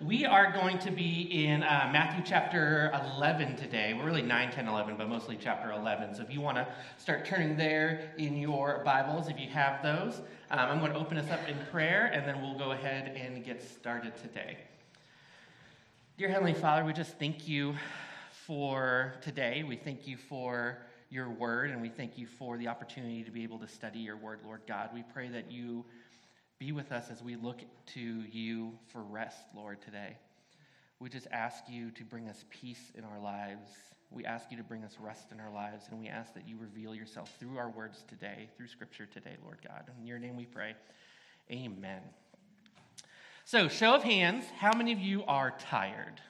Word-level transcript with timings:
We 0.00 0.26
are 0.26 0.52
going 0.52 0.78
to 0.80 0.90
be 0.90 1.46
in 1.46 1.62
uh, 1.62 1.88
Matthew 1.90 2.22
chapter 2.22 2.92
11 3.16 3.56
today. 3.56 3.94
We're 3.94 4.04
really 4.04 4.20
9, 4.20 4.52
10, 4.52 4.68
11, 4.68 4.96
but 4.98 5.08
mostly 5.08 5.38
chapter 5.40 5.72
11. 5.72 6.16
So 6.16 6.22
if 6.22 6.30
you 6.30 6.42
want 6.42 6.58
to 6.58 6.68
start 6.98 7.24
turning 7.24 7.56
there 7.56 8.12
in 8.18 8.36
your 8.36 8.82
Bibles, 8.84 9.28
if 9.28 9.40
you 9.40 9.48
have 9.48 9.82
those, 9.82 10.18
um, 10.50 10.58
I'm 10.58 10.80
going 10.80 10.92
to 10.92 10.98
open 10.98 11.16
us 11.16 11.30
up 11.30 11.40
in 11.48 11.56
prayer 11.70 12.10
and 12.12 12.28
then 12.28 12.42
we'll 12.42 12.58
go 12.58 12.72
ahead 12.72 13.16
and 13.16 13.42
get 13.42 13.62
started 13.62 14.14
today. 14.18 14.58
Dear 16.18 16.28
Heavenly 16.28 16.52
Father, 16.52 16.84
we 16.84 16.92
just 16.92 17.18
thank 17.18 17.48
you 17.48 17.74
for 18.46 19.14
today. 19.22 19.62
We 19.66 19.76
thank 19.76 20.06
you 20.06 20.18
for 20.18 20.76
your 21.08 21.30
word 21.30 21.70
and 21.70 21.80
we 21.80 21.88
thank 21.88 22.18
you 22.18 22.26
for 22.26 22.58
the 22.58 22.68
opportunity 22.68 23.22
to 23.24 23.30
be 23.30 23.44
able 23.44 23.60
to 23.60 23.68
study 23.68 24.00
your 24.00 24.18
word, 24.18 24.40
Lord 24.44 24.60
God. 24.68 24.90
We 24.92 25.04
pray 25.14 25.28
that 25.28 25.50
you 25.50 25.86
be 26.58 26.72
with 26.72 26.92
us 26.92 27.10
as 27.10 27.22
we 27.22 27.36
look 27.36 27.60
to 27.94 28.00
you 28.00 28.72
for 28.86 29.02
rest, 29.02 29.42
Lord, 29.54 29.80
today. 29.82 30.16
We 31.00 31.10
just 31.10 31.26
ask 31.30 31.64
you 31.68 31.90
to 31.92 32.04
bring 32.04 32.28
us 32.28 32.44
peace 32.48 32.92
in 32.94 33.04
our 33.04 33.20
lives. 33.20 33.68
We 34.10 34.24
ask 34.24 34.50
you 34.50 34.56
to 34.56 34.62
bring 34.62 34.82
us 34.82 34.96
rest 34.98 35.32
in 35.32 35.40
our 35.40 35.50
lives, 35.50 35.86
and 35.90 36.00
we 36.00 36.08
ask 36.08 36.32
that 36.34 36.48
you 36.48 36.56
reveal 36.58 36.94
yourself 36.94 37.34
through 37.38 37.58
our 37.58 37.68
words 37.68 38.04
today, 38.08 38.48
through 38.56 38.68
Scripture 38.68 39.06
today, 39.06 39.36
Lord 39.44 39.58
God. 39.66 39.84
In 40.00 40.06
your 40.06 40.18
name 40.18 40.36
we 40.36 40.46
pray. 40.46 40.74
Amen. 41.50 42.00
So, 43.44 43.68
show 43.68 43.94
of 43.94 44.02
hands, 44.02 44.44
how 44.58 44.72
many 44.74 44.92
of 44.92 44.98
you 44.98 45.24
are 45.24 45.54
tired? 45.58 46.20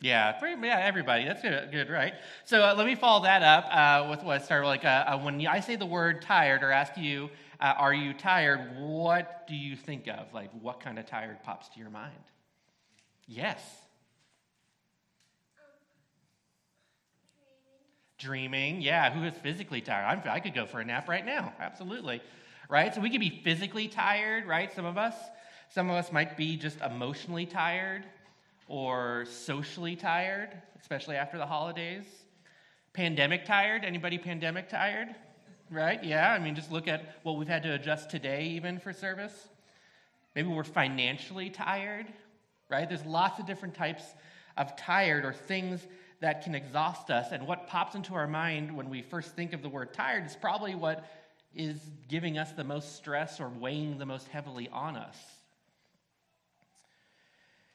Yeah, 0.00 0.32
pretty, 0.32 0.60
yeah, 0.66 0.80
everybody. 0.82 1.26
That's 1.26 1.42
good, 1.42 1.70
good 1.70 1.90
right? 1.90 2.14
So 2.46 2.62
uh, 2.62 2.74
let 2.74 2.86
me 2.86 2.94
follow 2.94 3.22
that 3.24 3.42
up 3.42 3.68
uh, 3.70 4.08
with 4.08 4.22
what 4.22 4.40
I 4.40 4.44
started. 4.44 4.66
Like 4.66 4.84
uh, 4.84 5.04
uh 5.06 5.18
when 5.18 5.46
I 5.46 5.60
say 5.60 5.76
the 5.76 5.86
word 5.86 6.22
tired, 6.22 6.62
or 6.62 6.72
ask 6.72 6.96
you, 6.96 7.28
uh, 7.60 7.74
"Are 7.78 7.94
you 7.94 8.14
tired?" 8.14 8.76
What 8.78 9.46
do 9.46 9.54
you 9.54 9.76
think 9.76 10.08
of? 10.08 10.32
Like, 10.32 10.50
what 10.60 10.80
kind 10.80 10.98
of 10.98 11.06
tired 11.06 11.42
pops 11.42 11.68
to 11.70 11.78
your 11.78 11.90
mind? 11.90 12.14
Yes. 13.26 13.60
Dreaming. 18.18 18.82
Yeah, 18.82 19.10
who 19.12 19.24
is 19.24 19.34
physically 19.34 19.80
tired? 19.80 20.04
I'm, 20.04 20.30
I 20.30 20.40
could 20.40 20.54
go 20.54 20.66
for 20.66 20.80
a 20.80 20.84
nap 20.84 21.08
right 21.08 21.24
now. 21.24 21.54
Absolutely. 21.58 22.20
Right? 22.68 22.94
So 22.94 23.00
we 23.00 23.08
could 23.10 23.20
be 23.20 23.40
physically 23.42 23.88
tired, 23.88 24.46
right? 24.46 24.72
Some 24.72 24.84
of 24.84 24.98
us. 24.98 25.14
Some 25.72 25.88
of 25.88 25.96
us 25.96 26.10
might 26.10 26.36
be 26.36 26.56
just 26.56 26.80
emotionally 26.80 27.46
tired 27.46 28.04
or 28.66 29.24
socially 29.28 29.94
tired, 29.94 30.50
especially 30.80 31.16
after 31.16 31.38
the 31.38 31.46
holidays. 31.46 32.04
Pandemic 32.92 33.44
tired? 33.44 33.84
Anybody 33.84 34.18
pandemic 34.18 34.68
tired? 34.68 35.14
Right? 35.70 36.02
Yeah, 36.02 36.32
I 36.32 36.40
mean, 36.40 36.56
just 36.56 36.72
look 36.72 36.88
at 36.88 37.16
what 37.22 37.36
we've 37.36 37.46
had 37.46 37.62
to 37.62 37.72
adjust 37.72 38.10
today, 38.10 38.48
even 38.48 38.80
for 38.80 38.92
service. 38.92 39.48
Maybe 40.34 40.48
we're 40.48 40.64
financially 40.64 41.48
tired, 41.48 42.06
right? 42.68 42.88
There's 42.88 43.04
lots 43.04 43.38
of 43.38 43.46
different 43.46 43.74
types 43.74 44.02
of 44.56 44.76
tired 44.76 45.24
or 45.24 45.32
things 45.32 45.86
that 46.20 46.42
can 46.42 46.54
exhaust 46.54 47.10
us. 47.10 47.32
And 47.32 47.46
what 47.46 47.68
pops 47.68 47.94
into 47.94 48.14
our 48.14 48.26
mind 48.26 48.76
when 48.76 48.90
we 48.90 49.02
first 49.02 49.34
think 49.34 49.52
of 49.52 49.62
the 49.62 49.68
word 49.68 49.92
tired 49.94 50.26
is 50.26 50.36
probably 50.36 50.74
what 50.74 51.08
is 51.54 51.78
giving 52.08 52.36
us 52.38 52.52
the 52.52 52.64
most 52.64 52.96
stress 52.96 53.40
or 53.40 53.48
weighing 53.48 53.98
the 53.98 54.06
most 54.06 54.28
heavily 54.28 54.68
on 54.72 54.96
us. 54.96 55.16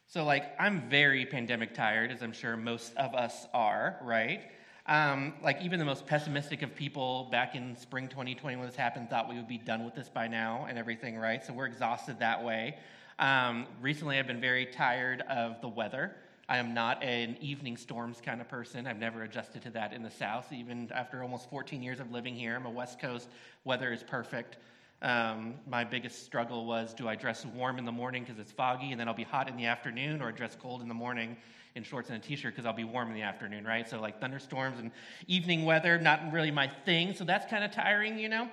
So, 0.08 0.24
like, 0.24 0.54
I'm 0.60 0.90
very 0.90 1.26
pandemic 1.26 1.74
tired, 1.74 2.12
as 2.12 2.22
I'm 2.22 2.32
sure 2.32 2.56
most 2.56 2.96
of 2.96 3.16
us 3.16 3.48
are, 3.54 3.98
right? 4.02 4.44
Um, 4.88 5.34
like, 5.42 5.62
even 5.62 5.80
the 5.80 5.86
most 5.86 6.06
pessimistic 6.06 6.62
of 6.62 6.76
people 6.76 7.28
back 7.32 7.56
in 7.56 7.76
spring 7.76 8.08
2020 8.08 8.56
when 8.56 8.68
this 8.68 8.76
happened 8.76 9.10
thought 9.10 9.28
we 9.28 9.36
would 9.36 9.48
be 9.48 9.58
done 9.58 9.84
with 9.84 9.96
this 9.96 10.10
by 10.10 10.28
now 10.28 10.68
and 10.70 10.78
everything, 10.78 11.18
right? 11.18 11.44
So, 11.44 11.54
we're 11.54 11.66
exhausted 11.66 12.20
that 12.20 12.44
way. 12.44 12.78
Um, 13.18 13.66
recently, 13.82 14.20
I've 14.20 14.28
been 14.28 14.42
very 14.42 14.68
tired 14.68 15.22
of 15.22 15.60
the 15.62 15.70
weather. 15.70 16.16
I 16.48 16.58
am 16.58 16.76
not 16.76 17.04
an 17.04 17.38
evening 17.42 17.76
storms 17.76 18.22
kind 18.24 18.40
of 18.40 18.48
person. 18.48 18.86
I've 18.86 19.00
never 19.00 19.24
adjusted 19.24 19.64
to 19.64 19.72
that 19.72 19.94
in 19.94 20.04
the 20.04 20.12
South. 20.12 20.54
Even 20.54 20.92
after 20.94 21.24
almost 21.24 21.50
14 21.50 21.82
years 21.82 22.00
of 22.00 22.12
living 22.12 22.36
here, 22.36 22.56
I'm 22.56 22.68
a 22.68 22.70
West 22.70 23.00
Coast. 23.00 23.30
Weather 23.64 23.92
is 23.92 24.04
perfect. 24.04 24.58
Um, 25.02 25.56
my 25.68 25.84
biggest 25.84 26.24
struggle 26.24 26.66
was 26.66 26.94
do 26.94 27.08
I 27.08 27.16
dress 27.16 27.46
warm 27.46 27.78
in 27.78 27.86
the 27.86 27.92
morning 27.92 28.24
because 28.24 28.40
it's 28.40 28.52
foggy 28.52 28.92
and 28.92 29.00
then 29.00 29.08
I'll 29.08 29.14
be 29.14 29.24
hot 29.24 29.50
in 29.50 29.58
the 29.58 29.66
afternoon, 29.66 30.22
or 30.22 30.32
dress 30.32 30.56
cold 30.60 30.82
in 30.82 30.88
the 30.88 30.94
morning 30.94 31.38
in 31.76 31.84
shorts 31.84 32.10
and 32.10 32.18
a 32.18 32.26
t 32.26 32.36
shirt 32.36 32.54
because 32.54 32.66
I'll 32.66 32.74
be 32.74 32.86
warm 32.86 33.10
in 33.10 33.14
the 33.14 33.22
afternoon, 33.22 33.66
right? 33.66 33.88
So, 33.88 34.00
like 34.00 34.20
thunderstorms 34.20 34.80
and 34.80 34.92
evening 35.28 35.66
weather, 35.66 36.00
not 36.00 36.32
really 36.32 36.52
my 36.52 36.72
thing. 36.86 37.14
So, 37.14 37.26
that's 37.26 37.46
kind 37.46 37.64
of 37.64 37.72
tiring, 37.72 38.18
you 38.18 38.30
know? 38.30 38.48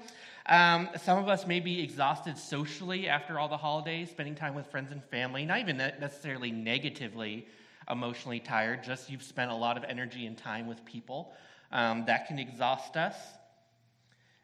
Um, 0.46 0.88
some 1.00 1.18
of 1.18 1.28
us 1.28 1.46
may 1.46 1.60
be 1.60 1.80
exhausted 1.80 2.36
socially 2.36 3.08
after 3.08 3.38
all 3.38 3.48
the 3.48 3.56
holidays, 3.56 4.10
spending 4.10 4.34
time 4.34 4.54
with 4.54 4.66
friends 4.66 4.90
and 4.90 5.02
family, 5.04 5.44
not 5.44 5.60
even 5.60 5.76
necessarily 5.76 6.50
negatively 6.50 7.46
emotionally 7.88 8.40
tired, 8.40 8.82
just 8.82 9.08
you've 9.08 9.22
spent 9.22 9.52
a 9.52 9.54
lot 9.54 9.76
of 9.76 9.84
energy 9.84 10.26
and 10.26 10.36
time 10.36 10.66
with 10.66 10.84
people. 10.84 11.32
Um, 11.70 12.04
that 12.06 12.26
can 12.26 12.38
exhaust 12.38 12.96
us. 12.96 13.16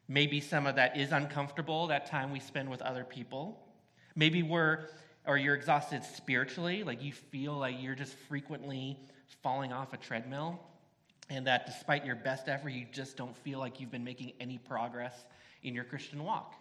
Maybe 0.08 0.41
some 0.41 0.66
of 0.66 0.76
that 0.76 0.96
is 0.96 1.12
uncomfortable, 1.12 1.86
that 1.88 2.06
time 2.06 2.32
we 2.32 2.41
spend 2.41 2.70
with 2.70 2.80
other 2.80 3.04
people. 3.04 3.60
Maybe 4.16 4.42
we're, 4.42 4.86
or 5.26 5.36
you're 5.36 5.54
exhausted 5.54 6.02
spiritually, 6.02 6.82
like 6.82 7.02
you 7.02 7.12
feel 7.12 7.52
like 7.52 7.76
you're 7.78 7.94
just 7.94 8.14
frequently 8.28 8.98
falling 9.42 9.70
off 9.70 9.92
a 9.92 9.98
treadmill, 9.98 10.58
and 11.28 11.46
that 11.46 11.66
despite 11.66 12.06
your 12.06 12.16
best 12.16 12.48
effort, 12.48 12.70
you 12.70 12.86
just 12.91 13.19
don't 13.19 13.36
feel 13.36 13.58
like 13.58 13.80
you've 13.80 13.91
been 13.91 14.04
making 14.04 14.32
any 14.41 14.56
progress 14.56 15.26
in 15.62 15.74
your 15.74 15.84
Christian 15.84 16.25
walk. 16.25 16.54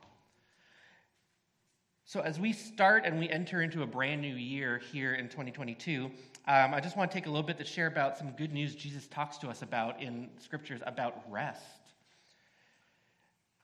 So, 2.03 2.21
as 2.21 2.39
we 2.39 2.53
start 2.53 3.03
and 3.05 3.19
we 3.19 3.29
enter 3.29 3.61
into 3.61 3.83
a 3.83 3.87
brand 3.87 4.21
new 4.21 4.35
year 4.35 4.81
here 4.91 5.13
in 5.13 5.27
2022, 5.27 6.05
um, 6.47 6.73
I 6.73 6.79
just 6.79 6.95
want 6.95 7.11
to 7.11 7.15
take 7.15 7.27
a 7.27 7.29
little 7.29 7.43
bit 7.43 7.57
to 7.59 7.65
share 7.65 7.87
about 7.87 8.17
some 8.17 8.31
good 8.31 8.53
news 8.53 8.75
Jesus 8.75 9.07
talks 9.07 9.37
to 9.39 9.49
us 9.49 9.61
about 9.61 10.01
in 10.01 10.29
scriptures 10.37 10.81
about 10.85 11.23
rest 11.29 11.76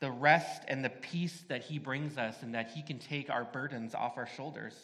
the 0.04 0.12
rest 0.12 0.64
and 0.68 0.84
the 0.84 0.90
peace 0.90 1.46
that 1.48 1.62
He 1.62 1.80
brings 1.80 2.18
us 2.18 2.36
and 2.42 2.56
that 2.56 2.72
He 2.72 2.82
can 2.82 3.00
take 3.00 3.30
our 3.30 3.46
burdens 3.46 3.96
off 3.96 4.18
our 4.18 4.28
shoulders. 4.28 4.76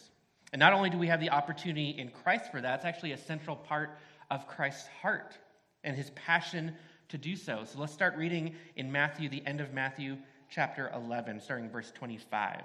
And 0.50 0.58
not 0.58 0.72
only 0.72 0.88
do 0.88 0.96
we 0.96 1.08
have 1.08 1.20
the 1.20 1.28
opportunity 1.28 1.90
in 1.90 2.08
Christ 2.08 2.50
for 2.50 2.58
that, 2.58 2.76
it's 2.76 2.86
actually 2.86 3.12
a 3.12 3.18
central 3.18 3.54
part 3.54 3.98
of 4.30 4.48
Christ's 4.48 4.88
heart 5.02 5.36
and 5.84 5.94
His 5.94 6.08
passion 6.10 6.74
to 7.10 7.18
do 7.18 7.36
so. 7.36 7.64
So 7.66 7.78
let's 7.78 7.92
start 7.92 8.16
reading 8.16 8.54
in 8.76 8.90
Matthew, 8.90 9.28
the 9.28 9.44
end 9.44 9.60
of 9.60 9.74
Matthew 9.74 10.16
chapter 10.48 10.90
11, 10.94 11.42
starting 11.42 11.68
verse 11.68 11.92
25. 11.96 12.62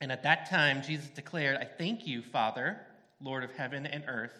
And 0.00 0.12
at 0.12 0.22
that 0.22 0.48
time, 0.48 0.82
Jesus 0.82 1.08
declared, 1.08 1.56
I 1.56 1.64
thank 1.64 2.06
you, 2.06 2.22
Father, 2.22 2.78
Lord 3.20 3.42
of 3.42 3.50
heaven 3.50 3.86
and 3.86 4.04
earth, 4.06 4.38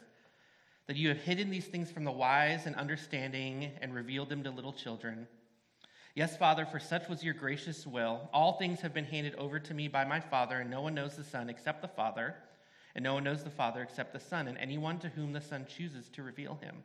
that 0.87 0.95
you 0.95 1.09
have 1.09 1.19
hidden 1.19 1.51
these 1.51 1.67
things 1.67 1.91
from 1.91 2.05
the 2.05 2.13
wise 2.13 2.67
and 2.67 2.77
understanding 2.77 3.73
and 3.81 3.93
revealed 3.93 4.29
them 4.29 4.45
to 4.45 4.51
little 4.53 4.73
children. 4.73 5.27
Yes, 6.15 6.37
Father, 6.37 6.67
for 6.67 6.81
such 6.81 7.09
was 7.09 7.23
your 7.23 7.35
gracious 7.35 7.87
will. 7.87 8.29
All 8.33 8.55
things 8.55 8.81
have 8.81 8.93
been 8.93 9.05
handed 9.05 9.37
over 9.37 9.61
to 9.61 9.75
me 9.75 9.87
by 9.87 10.05
my 10.05 10.19
Father, 10.19 10.59
and 10.59 10.71
no 10.71 10.81
one 10.81 10.95
knows 10.95 11.17
the 11.17 11.23
Son 11.23 11.49
except 11.49 11.83
the 11.83 11.89
Father, 11.89 12.35
and 12.97 13.05
no 13.05 13.15
one 13.15 13.23
knows 13.23 13.45
the 13.45 13.51
Father 13.51 13.81
except 13.81 14.13
the 14.13 14.19
Son, 14.19 14.49
and 14.49 14.59
anyone 14.59 14.99
to 14.99 15.09
whom 15.09 15.33
the 15.33 15.41
Son 15.41 15.65
chooses 15.69 16.09
to 16.09 16.25
reveal 16.25 16.59
him. 16.61 16.83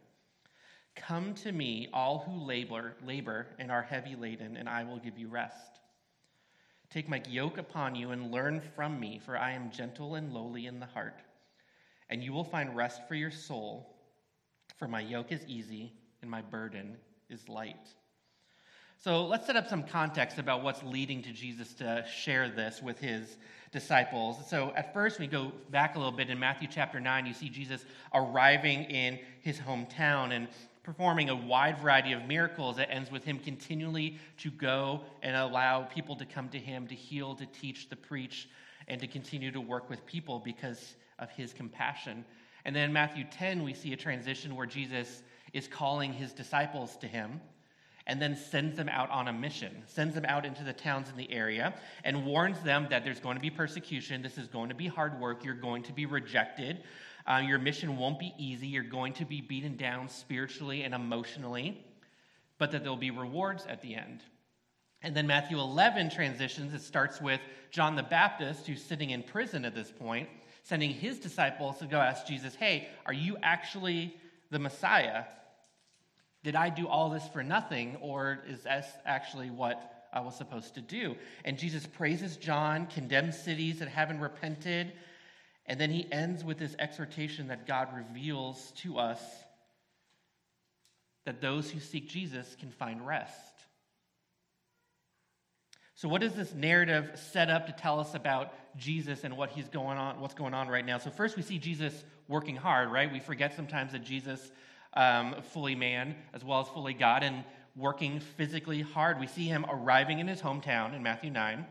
Come 0.95 1.33
to 1.35 1.51
me, 1.51 1.89
all 1.91 2.19
who 2.19 2.45
labor, 2.45 2.93
labor 3.03 3.47
and 3.57 3.71
are 3.71 3.81
heavy 3.81 4.15
laden, 4.15 4.57
and 4.57 4.69
I 4.69 4.83
will 4.83 4.99
give 4.99 5.17
you 5.17 5.27
rest. 5.27 5.79
Take 6.91 7.09
my 7.09 7.21
yoke 7.27 7.57
upon 7.57 7.95
you 7.95 8.11
and 8.11 8.31
learn 8.31 8.61
from 8.75 8.99
me, 8.99 9.19
for 9.25 9.37
I 9.37 9.51
am 9.51 9.71
gentle 9.71 10.15
and 10.15 10.33
lowly 10.33 10.67
in 10.67 10.79
the 10.79 10.85
heart, 10.85 11.21
and 12.11 12.23
you 12.23 12.31
will 12.31 12.43
find 12.43 12.75
rest 12.75 13.07
for 13.07 13.15
your 13.15 13.31
soul. 13.31 13.97
For 14.77 14.87
my 14.87 15.01
yoke 15.01 15.31
is 15.31 15.45
easy 15.47 15.93
and 16.21 16.29
my 16.29 16.41
burden 16.41 16.97
is 17.29 17.49
light. 17.49 17.89
So 18.97 19.25
let's 19.25 19.45
set 19.45 19.55
up 19.55 19.67
some 19.67 19.83
context 19.83 20.39
about 20.39 20.63
what's 20.63 20.81
leading 20.81 21.21
to 21.23 21.31
Jesus 21.31 21.73
to 21.75 22.03
share 22.11 22.49
this 22.49 22.81
with 22.81 22.99
his 22.99 23.37
disciples. 23.71 24.37
So 24.49 24.73
at 24.75 24.93
first, 24.93 25.19
we 25.19 25.27
go 25.27 25.51
back 25.69 25.95
a 25.95 25.99
little 25.99 26.11
bit 26.11 26.29
in 26.29 26.39
Matthew 26.39 26.67
chapter 26.71 26.99
9, 26.99 27.25
you 27.25 27.33
see 27.33 27.49
Jesus 27.49 27.85
arriving 28.13 28.85
in 28.85 29.19
his 29.41 29.59
hometown 29.59 30.31
and 30.31 30.47
performing 30.81 31.29
a 31.29 31.35
wide 31.35 31.77
variety 31.79 32.13
of 32.13 32.25
miracles 32.25 32.77
that 32.77 32.91
ends 32.91 33.11
with 33.11 33.23
him 33.23 33.37
continually 33.39 34.17
to 34.37 34.49
go 34.49 35.01
and 35.21 35.35
allow 35.35 35.81
people 35.81 36.15
to 36.15 36.25
come 36.25 36.47
to 36.49 36.59
him 36.59 36.87
to 36.87 36.95
heal, 36.95 37.35
to 37.35 37.45
teach, 37.47 37.89
to 37.89 37.95
preach, 37.95 38.47
and 38.87 39.01
to 39.01 39.07
continue 39.07 39.51
to 39.51 39.59
work 39.59 39.89
with 39.89 40.05
people 40.05 40.39
because 40.39 40.95
of 41.19 41.29
his 41.31 41.53
compassion. 41.53 42.23
And 42.65 42.75
then 42.75 42.93
Matthew 42.93 43.25
10, 43.29 43.63
we 43.63 43.73
see 43.73 43.93
a 43.93 43.97
transition 43.97 44.55
where 44.55 44.67
Jesus 44.67 45.23
is 45.53 45.67
calling 45.67 46.13
his 46.13 46.33
disciples 46.33 46.97
to 46.97 47.07
him 47.07 47.41
and 48.07 48.21
then 48.21 48.35
sends 48.35 48.77
them 48.77 48.89
out 48.89 49.09
on 49.09 49.27
a 49.27 49.33
mission, 49.33 49.83
sends 49.87 50.13
them 50.13 50.25
out 50.25 50.45
into 50.45 50.63
the 50.63 50.73
towns 50.73 51.09
in 51.09 51.17
the 51.17 51.31
area, 51.31 51.73
and 52.03 52.25
warns 52.25 52.59
them 52.61 52.87
that 52.89 53.03
there's 53.03 53.19
going 53.19 53.35
to 53.35 53.41
be 53.41 53.49
persecution. 53.49 54.21
This 54.21 54.37
is 54.37 54.47
going 54.47 54.69
to 54.69 54.75
be 54.75 54.87
hard 54.87 55.19
work. 55.19 55.43
You're 55.43 55.55
going 55.55 55.83
to 55.83 55.93
be 55.93 56.05
rejected. 56.05 56.83
Uh, 57.25 57.41
your 57.45 57.57
mission 57.57 57.97
won't 57.97 58.19
be 58.19 58.33
easy. 58.37 58.67
You're 58.67 58.83
going 58.83 59.13
to 59.13 59.25
be 59.25 59.41
beaten 59.41 59.75
down 59.75 60.09
spiritually 60.09 60.83
and 60.83 60.93
emotionally, 60.93 61.83
but 62.59 62.71
that 62.71 62.83
there'll 62.83 62.97
be 62.97 63.11
rewards 63.11 63.65
at 63.65 63.81
the 63.81 63.95
end. 63.95 64.21
And 65.01 65.15
then 65.15 65.25
Matthew 65.25 65.59
11 65.59 66.11
transitions. 66.11 66.73
It 66.73 66.81
starts 66.81 67.19
with 67.19 67.39
John 67.71 67.95
the 67.95 68.03
Baptist, 68.03 68.67
who's 68.67 68.83
sitting 68.83 69.09
in 69.09 69.23
prison 69.23 69.65
at 69.65 69.73
this 69.75 69.91
point, 69.91 70.29
sending 70.63 70.91
his 70.91 71.19
disciples 71.19 71.79
to 71.79 71.85
go 71.85 71.97
ask 71.97 72.27
Jesus, 72.27 72.55
Hey, 72.55 72.87
are 73.05 73.13
you 73.13 73.37
actually 73.41 74.15
the 74.51 74.59
Messiah? 74.59 75.23
Did 76.45 76.55
I 76.55 76.69
do 76.69 76.87
all 76.87 77.09
this 77.09 77.27
for 77.33 77.41
nothing, 77.41 77.97
or 78.01 78.37
is 78.47 78.61
this 78.61 78.85
actually 79.03 79.49
what 79.49 80.05
I 80.13 80.19
was 80.19 80.35
supposed 80.35 80.75
to 80.75 80.81
do? 80.81 81.15
And 81.43 81.57
Jesus 81.57 81.87
praises 81.87 82.37
John, 82.37 82.85
condemns 82.85 83.35
cities 83.35 83.79
that 83.79 83.87
haven't 83.87 84.19
repented, 84.19 84.93
and 85.65 85.79
then 85.79 85.89
he 85.89 86.07
ends 86.11 86.43
with 86.43 86.59
this 86.59 86.75
exhortation 86.77 87.47
that 87.47 87.65
God 87.65 87.87
reveals 87.95 88.73
to 88.83 88.99
us 88.99 89.19
that 91.25 91.41
those 91.41 91.71
who 91.71 91.79
seek 91.79 92.07
Jesus 92.07 92.55
can 92.59 92.69
find 92.69 93.03
rest. 93.07 93.33
So, 95.95 96.07
what 96.07 96.21
does 96.21 96.33
this 96.33 96.53
narrative 96.53 97.09
set 97.15 97.49
up 97.49 97.65
to 97.65 97.71
tell 97.71 97.99
us 97.99 98.13
about 98.13 98.53
Jesus 98.77 99.23
and 99.23 99.35
what 99.35 99.49
he's 99.49 99.69
going 99.69 99.97
on, 99.97 100.19
what's 100.19 100.35
going 100.35 100.53
on 100.53 100.67
right 100.67 100.85
now? 100.85 100.99
So, 100.99 101.09
first 101.09 101.37
we 101.37 101.41
see 101.41 101.57
Jesus 101.57 102.03
working 102.27 102.55
hard, 102.55 102.91
right? 102.91 103.11
We 103.11 103.19
forget 103.19 103.55
sometimes 103.55 103.93
that 103.93 104.03
Jesus, 104.03 104.51
um, 104.95 105.35
fully 105.53 105.75
man 105.75 106.15
as 106.33 106.43
well 106.43 106.61
as 106.61 106.67
fully 106.69 106.93
God, 106.93 107.23
and 107.23 107.43
working 107.75 108.19
physically 108.19 108.81
hard. 108.81 109.19
We 109.19 109.27
see 109.27 109.45
him 109.45 109.65
arriving 109.69 110.19
in 110.19 110.27
his 110.27 110.41
hometown 110.41 110.95
in 110.95 111.03
Matthew 111.03 111.29
9. 111.29 111.65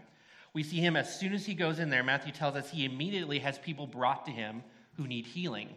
We 0.53 0.63
see 0.63 0.77
him 0.77 0.97
as 0.97 1.19
soon 1.19 1.33
as 1.33 1.47
he 1.47 1.55
goes 1.55 1.79
in 1.79 1.91
there, 1.91 2.03
Matthew 2.03 2.33
tells 2.33 2.55
us 2.55 2.71
he 2.71 2.85
immediately 2.85 3.41
has 3.41 3.59
people 3.59 3.87
brought 3.87 4.27
to 4.27 4.31
him 4.31 4.63
who 4.97 5.07
need 5.07 5.27
healing 5.27 5.71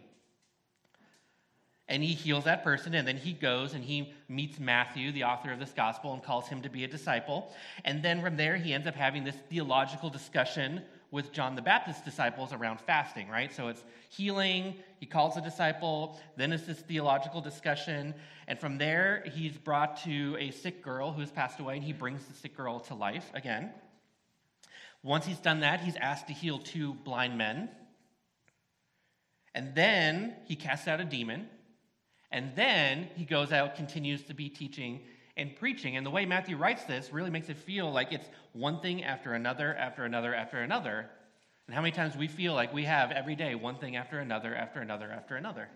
and 1.88 2.02
he 2.02 2.12
heals 2.12 2.44
that 2.44 2.62
person 2.62 2.94
and 2.94 3.08
then 3.08 3.16
he 3.16 3.32
goes 3.32 3.72
and 3.74 3.82
he 3.82 4.12
meets 4.28 4.60
matthew 4.60 5.10
the 5.12 5.24
author 5.24 5.50
of 5.50 5.58
this 5.58 5.72
gospel 5.72 6.12
and 6.12 6.22
calls 6.22 6.46
him 6.46 6.62
to 6.62 6.68
be 6.68 6.84
a 6.84 6.88
disciple 6.88 7.52
and 7.84 8.02
then 8.02 8.20
from 8.20 8.36
there 8.36 8.56
he 8.56 8.72
ends 8.72 8.86
up 8.86 8.94
having 8.94 9.24
this 9.24 9.36
theological 9.48 10.10
discussion 10.10 10.82
with 11.10 11.32
john 11.32 11.54
the 11.54 11.62
baptist's 11.62 12.02
disciples 12.02 12.52
around 12.52 12.80
fasting 12.80 13.28
right? 13.28 13.52
So 13.54 13.68
it's 13.68 13.82
healing 14.10 14.74
he 15.00 15.06
calls 15.06 15.36
a 15.36 15.40
disciple 15.40 16.20
then 16.36 16.52
it's 16.52 16.64
this 16.64 16.80
theological 16.80 17.40
discussion 17.40 18.14
and 18.46 18.58
from 18.58 18.78
there 18.78 19.24
he's 19.34 19.56
brought 19.56 20.02
to 20.04 20.36
a 20.38 20.50
sick 20.50 20.82
girl 20.82 21.12
who 21.12 21.20
has 21.20 21.30
passed 21.30 21.60
away 21.60 21.76
and 21.76 21.84
he 21.84 21.92
brings 21.92 22.24
the 22.26 22.34
sick 22.34 22.56
girl 22.56 22.80
to 22.80 22.94
life 22.94 23.30
again. 23.34 23.70
Once 25.02 25.26
he's 25.26 25.38
done 25.38 25.60
that 25.60 25.80
he's 25.80 25.96
asked 25.96 26.26
to 26.26 26.32
heal 26.32 26.58
two 26.58 26.94
blind 26.94 27.36
men 27.38 27.68
and 29.54 29.74
then 29.74 30.34
he 30.46 30.56
casts 30.56 30.88
out 30.88 31.00
a 31.00 31.04
demon 31.04 31.48
and 32.30 32.54
then 32.54 33.08
he 33.16 33.24
goes 33.24 33.52
out, 33.52 33.76
continues 33.76 34.22
to 34.24 34.34
be 34.34 34.48
teaching 34.48 35.00
and 35.38 35.54
preaching. 35.56 35.96
And 35.96 36.04
the 36.04 36.10
way 36.10 36.26
Matthew 36.26 36.56
writes 36.56 36.84
this 36.84 37.12
really 37.12 37.30
makes 37.30 37.48
it 37.48 37.56
feel 37.56 37.90
like 37.90 38.12
it's 38.12 38.28
one 38.52 38.80
thing 38.80 39.04
after 39.04 39.32
another, 39.32 39.74
after 39.74 40.04
another, 40.04 40.34
after 40.34 40.58
another. 40.58 41.08
And 41.66 41.74
how 41.74 41.80
many 41.80 41.92
times 41.92 42.16
we 42.16 42.28
feel 42.28 42.54
like 42.54 42.74
we 42.74 42.84
have 42.84 43.10
every 43.12 43.36
day 43.36 43.54
one 43.54 43.76
thing 43.76 43.96
after 43.96 44.18
another, 44.18 44.54
after 44.54 44.80
another, 44.80 45.10
after 45.10 45.36
another. 45.36 45.68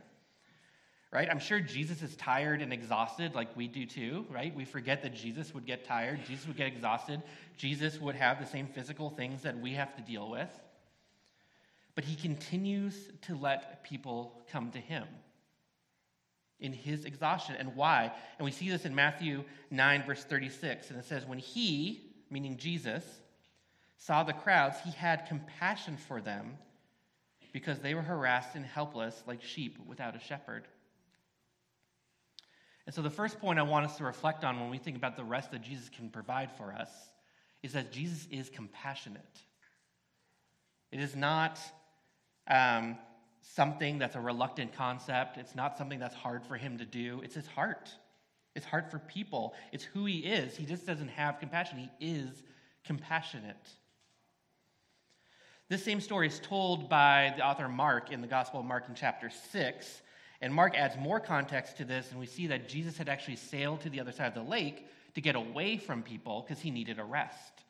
Right? 1.12 1.28
I'm 1.30 1.38
sure 1.38 1.60
Jesus 1.60 2.02
is 2.02 2.16
tired 2.16 2.62
and 2.62 2.72
exhausted 2.72 3.34
like 3.34 3.54
we 3.54 3.68
do 3.68 3.84
too, 3.84 4.24
right? 4.30 4.54
We 4.54 4.64
forget 4.64 5.02
that 5.02 5.14
Jesus 5.14 5.52
would 5.52 5.66
get 5.66 5.84
tired, 5.84 6.24
Jesus 6.26 6.46
would 6.46 6.56
get 6.56 6.68
exhausted, 6.68 7.22
Jesus 7.58 8.00
would 8.00 8.16
have 8.16 8.40
the 8.40 8.46
same 8.46 8.66
physical 8.66 9.10
things 9.10 9.42
that 9.42 9.58
we 9.58 9.74
have 9.74 9.94
to 9.96 10.02
deal 10.02 10.30
with. 10.30 10.48
But 11.94 12.04
he 12.04 12.16
continues 12.16 12.96
to 13.26 13.36
let 13.36 13.84
people 13.84 14.40
come 14.50 14.70
to 14.70 14.78
him 14.78 15.04
in 16.62 16.72
his 16.72 17.04
exhaustion. 17.04 17.56
And 17.58 17.76
why? 17.76 18.12
And 18.38 18.44
we 18.44 18.52
see 18.52 18.70
this 18.70 18.86
in 18.86 18.94
Matthew 18.94 19.44
9, 19.70 20.04
verse 20.06 20.24
36. 20.24 20.90
And 20.90 20.98
it 20.98 21.04
says, 21.04 21.26
When 21.26 21.38
he, 21.38 22.12
meaning 22.30 22.56
Jesus, 22.56 23.04
saw 23.98 24.22
the 24.22 24.32
crowds, 24.32 24.78
he 24.84 24.92
had 24.92 25.26
compassion 25.26 25.96
for 25.96 26.20
them 26.20 26.56
because 27.52 27.80
they 27.80 27.94
were 27.94 28.02
harassed 28.02 28.54
and 28.54 28.64
helpless 28.64 29.22
like 29.26 29.42
sheep 29.42 29.78
without 29.86 30.16
a 30.16 30.20
shepherd. 30.20 30.66
And 32.86 32.94
so, 32.94 33.02
the 33.02 33.10
first 33.10 33.38
point 33.38 33.58
I 33.58 33.62
want 33.62 33.86
us 33.86 33.96
to 33.98 34.04
reflect 34.04 34.44
on 34.44 34.58
when 34.60 34.70
we 34.70 34.78
think 34.78 34.96
about 34.96 35.16
the 35.16 35.24
rest 35.24 35.50
that 35.50 35.62
Jesus 35.62 35.88
can 35.88 36.08
provide 36.08 36.50
for 36.56 36.72
us 36.72 36.90
is 37.62 37.74
that 37.74 37.92
Jesus 37.92 38.26
is 38.30 38.48
compassionate. 38.48 39.22
It 40.90 41.00
is 41.00 41.14
not 41.14 41.60
um, 42.48 42.98
something 43.42 43.98
that's 43.98 44.16
a 44.16 44.20
reluctant 44.20 44.72
concept. 44.74 45.36
It's 45.36 45.54
not 45.54 45.76
something 45.76 45.98
that's 45.98 46.14
hard 46.14 46.44
for 46.46 46.56
him 46.56 46.78
to 46.78 46.84
do. 46.84 47.20
It's 47.22 47.34
his 47.34 47.46
heart. 47.46 47.90
It's 48.54 48.66
hard 48.66 48.90
for 48.90 48.98
people. 48.98 49.54
It's 49.72 49.84
who 49.84 50.04
he 50.04 50.18
is. 50.20 50.56
He 50.56 50.64
just 50.64 50.86
doesn't 50.86 51.08
have 51.08 51.38
compassion. 51.40 51.90
He 51.98 52.14
is 52.14 52.42
compassionate. 52.84 53.68
This 55.68 55.84
same 55.84 56.00
story 56.00 56.26
is 56.26 56.38
told 56.40 56.88
by 56.88 57.32
the 57.36 57.44
author 57.44 57.68
Mark 57.68 58.12
in 58.12 58.20
the 58.20 58.26
Gospel 58.26 58.60
of 58.60 58.66
Mark 58.66 58.88
in 58.88 58.94
chapter 58.94 59.30
6. 59.30 60.02
And 60.42 60.52
Mark 60.52 60.76
adds 60.76 60.96
more 60.98 61.20
context 61.20 61.78
to 61.78 61.84
this, 61.84 62.10
and 62.10 62.18
we 62.18 62.26
see 62.26 62.48
that 62.48 62.68
Jesus 62.68 62.98
had 62.98 63.08
actually 63.08 63.36
sailed 63.36 63.80
to 63.82 63.90
the 63.90 64.00
other 64.00 64.12
side 64.12 64.26
of 64.26 64.34
the 64.34 64.50
lake 64.50 64.86
to 65.14 65.20
get 65.20 65.36
away 65.36 65.78
from 65.78 66.02
people 66.02 66.44
because 66.46 66.60
he 66.60 66.70
needed 66.70 66.98
a 66.98 67.04
rest. 67.04 67.61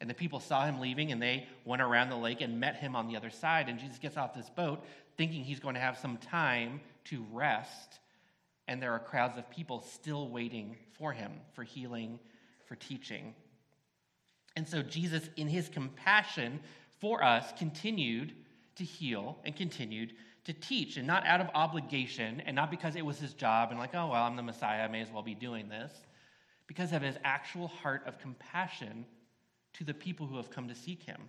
And 0.00 0.08
the 0.08 0.14
people 0.14 0.40
saw 0.40 0.64
him 0.64 0.80
leaving, 0.80 1.12
and 1.12 1.20
they 1.20 1.46
went 1.64 1.82
around 1.82 2.08
the 2.08 2.16
lake 2.16 2.40
and 2.40 2.58
met 2.58 2.76
him 2.76 2.96
on 2.96 3.06
the 3.06 3.16
other 3.16 3.30
side. 3.30 3.68
And 3.68 3.78
Jesus 3.78 3.98
gets 3.98 4.16
off 4.16 4.34
this 4.34 4.48
boat 4.48 4.82
thinking 5.16 5.44
he's 5.44 5.60
going 5.60 5.74
to 5.74 5.80
have 5.80 5.98
some 5.98 6.16
time 6.16 6.80
to 7.04 7.24
rest. 7.32 7.98
And 8.66 8.82
there 8.82 8.92
are 8.92 8.98
crowds 8.98 9.36
of 9.36 9.50
people 9.50 9.82
still 9.82 10.28
waiting 10.28 10.76
for 10.96 11.12
him 11.12 11.32
for 11.52 11.64
healing, 11.64 12.18
for 12.66 12.76
teaching. 12.76 13.34
And 14.56 14.66
so 14.66 14.82
Jesus, 14.82 15.28
in 15.36 15.48
his 15.48 15.68
compassion 15.68 16.60
for 17.00 17.22
us, 17.22 17.52
continued 17.58 18.32
to 18.76 18.84
heal 18.84 19.38
and 19.44 19.54
continued 19.54 20.14
to 20.44 20.54
teach, 20.54 20.96
and 20.96 21.06
not 21.06 21.26
out 21.26 21.42
of 21.42 21.48
obligation, 21.54 22.40
and 22.46 22.56
not 22.56 22.70
because 22.70 22.96
it 22.96 23.04
was 23.04 23.18
his 23.18 23.34
job 23.34 23.70
and 23.70 23.78
like, 23.78 23.94
oh, 23.94 24.08
well, 24.08 24.24
I'm 24.24 24.36
the 24.36 24.42
Messiah, 24.42 24.84
I 24.84 24.88
may 24.88 25.02
as 25.02 25.10
well 25.10 25.22
be 25.22 25.34
doing 25.34 25.68
this, 25.68 25.92
because 26.66 26.92
of 26.92 27.02
his 27.02 27.16
actual 27.24 27.68
heart 27.68 28.02
of 28.06 28.18
compassion 28.18 29.04
to 29.74 29.84
the 29.84 29.94
people 29.94 30.26
who 30.26 30.36
have 30.36 30.50
come 30.50 30.68
to 30.68 30.74
seek 30.74 31.02
him. 31.02 31.20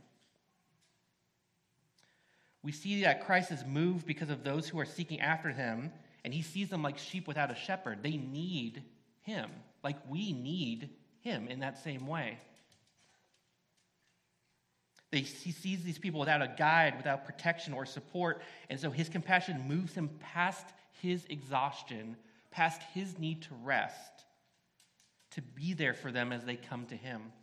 We 2.63 2.71
see 2.71 3.03
that 3.03 3.25
Christ 3.25 3.51
is 3.51 3.65
moved 3.65 4.05
because 4.05 4.29
of 4.29 4.43
those 4.43 4.67
who 4.67 4.79
are 4.79 4.85
seeking 4.85 5.19
after 5.19 5.49
him, 5.49 5.91
and 6.23 6.33
he 6.33 6.41
sees 6.41 6.69
them 6.69 6.83
like 6.83 6.97
sheep 6.97 7.27
without 7.27 7.51
a 7.51 7.55
shepherd. 7.55 8.03
They 8.03 8.17
need 8.17 8.83
him, 9.21 9.49
like 9.83 9.97
we 10.09 10.31
need 10.31 10.89
him 11.21 11.47
in 11.47 11.59
that 11.61 11.83
same 11.83 12.05
way. 12.05 12.37
They, 15.11 15.19
he 15.19 15.51
sees 15.51 15.83
these 15.83 15.97
people 15.97 16.19
without 16.19 16.41
a 16.41 16.53
guide, 16.57 16.95
without 16.97 17.25
protection 17.25 17.73
or 17.73 17.85
support, 17.85 18.41
and 18.69 18.79
so 18.79 18.91
his 18.91 19.09
compassion 19.09 19.67
moves 19.67 19.93
him 19.93 20.09
past 20.19 20.65
his 21.01 21.25
exhaustion, 21.29 22.15
past 22.49 22.81
his 22.93 23.17
need 23.17 23.41
to 23.43 23.49
rest, 23.63 24.23
to 25.31 25.41
be 25.41 25.73
there 25.73 25.93
for 25.93 26.11
them 26.11 26.31
as 26.31 26.45
they 26.45 26.55
come 26.55 26.85
to 26.85 26.95
him. 26.95 27.33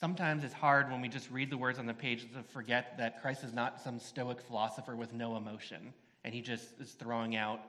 Sometimes 0.00 0.42
it's 0.42 0.54
hard 0.54 0.90
when 0.90 1.00
we 1.00 1.08
just 1.08 1.30
read 1.30 1.50
the 1.50 1.56
words 1.56 1.78
on 1.78 1.86
the 1.86 1.94
page 1.94 2.22
to 2.22 2.42
forget 2.52 2.98
that 2.98 3.22
Christ 3.22 3.44
is 3.44 3.52
not 3.52 3.80
some 3.80 4.00
stoic 4.00 4.40
philosopher 4.40 4.96
with 4.96 5.12
no 5.12 5.36
emotion 5.36 5.94
and 6.24 6.34
he 6.34 6.40
just 6.40 6.80
is 6.80 6.90
throwing 6.92 7.36
out 7.36 7.60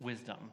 wisdom. 0.00 0.50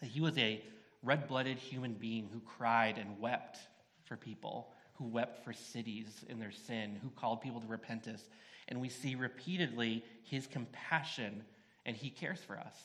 That 0.00 0.08
he 0.08 0.20
was 0.20 0.36
a 0.36 0.62
red 1.02 1.28
blooded 1.28 1.58
human 1.58 1.94
being 1.94 2.28
who 2.30 2.40
cried 2.40 2.98
and 2.98 3.18
wept 3.18 3.58
for 4.04 4.16
people, 4.16 4.72
who 4.94 5.04
wept 5.04 5.44
for 5.44 5.52
cities 5.52 6.24
in 6.28 6.38
their 6.38 6.52
sin, 6.52 6.98
who 7.02 7.08
called 7.10 7.40
people 7.40 7.60
to 7.60 7.66
repentance. 7.66 8.28
And 8.68 8.80
we 8.80 8.90
see 8.90 9.14
repeatedly 9.14 10.04
his 10.24 10.46
compassion 10.46 11.42
and 11.86 11.96
he 11.96 12.10
cares 12.10 12.40
for 12.40 12.58
us. 12.58 12.76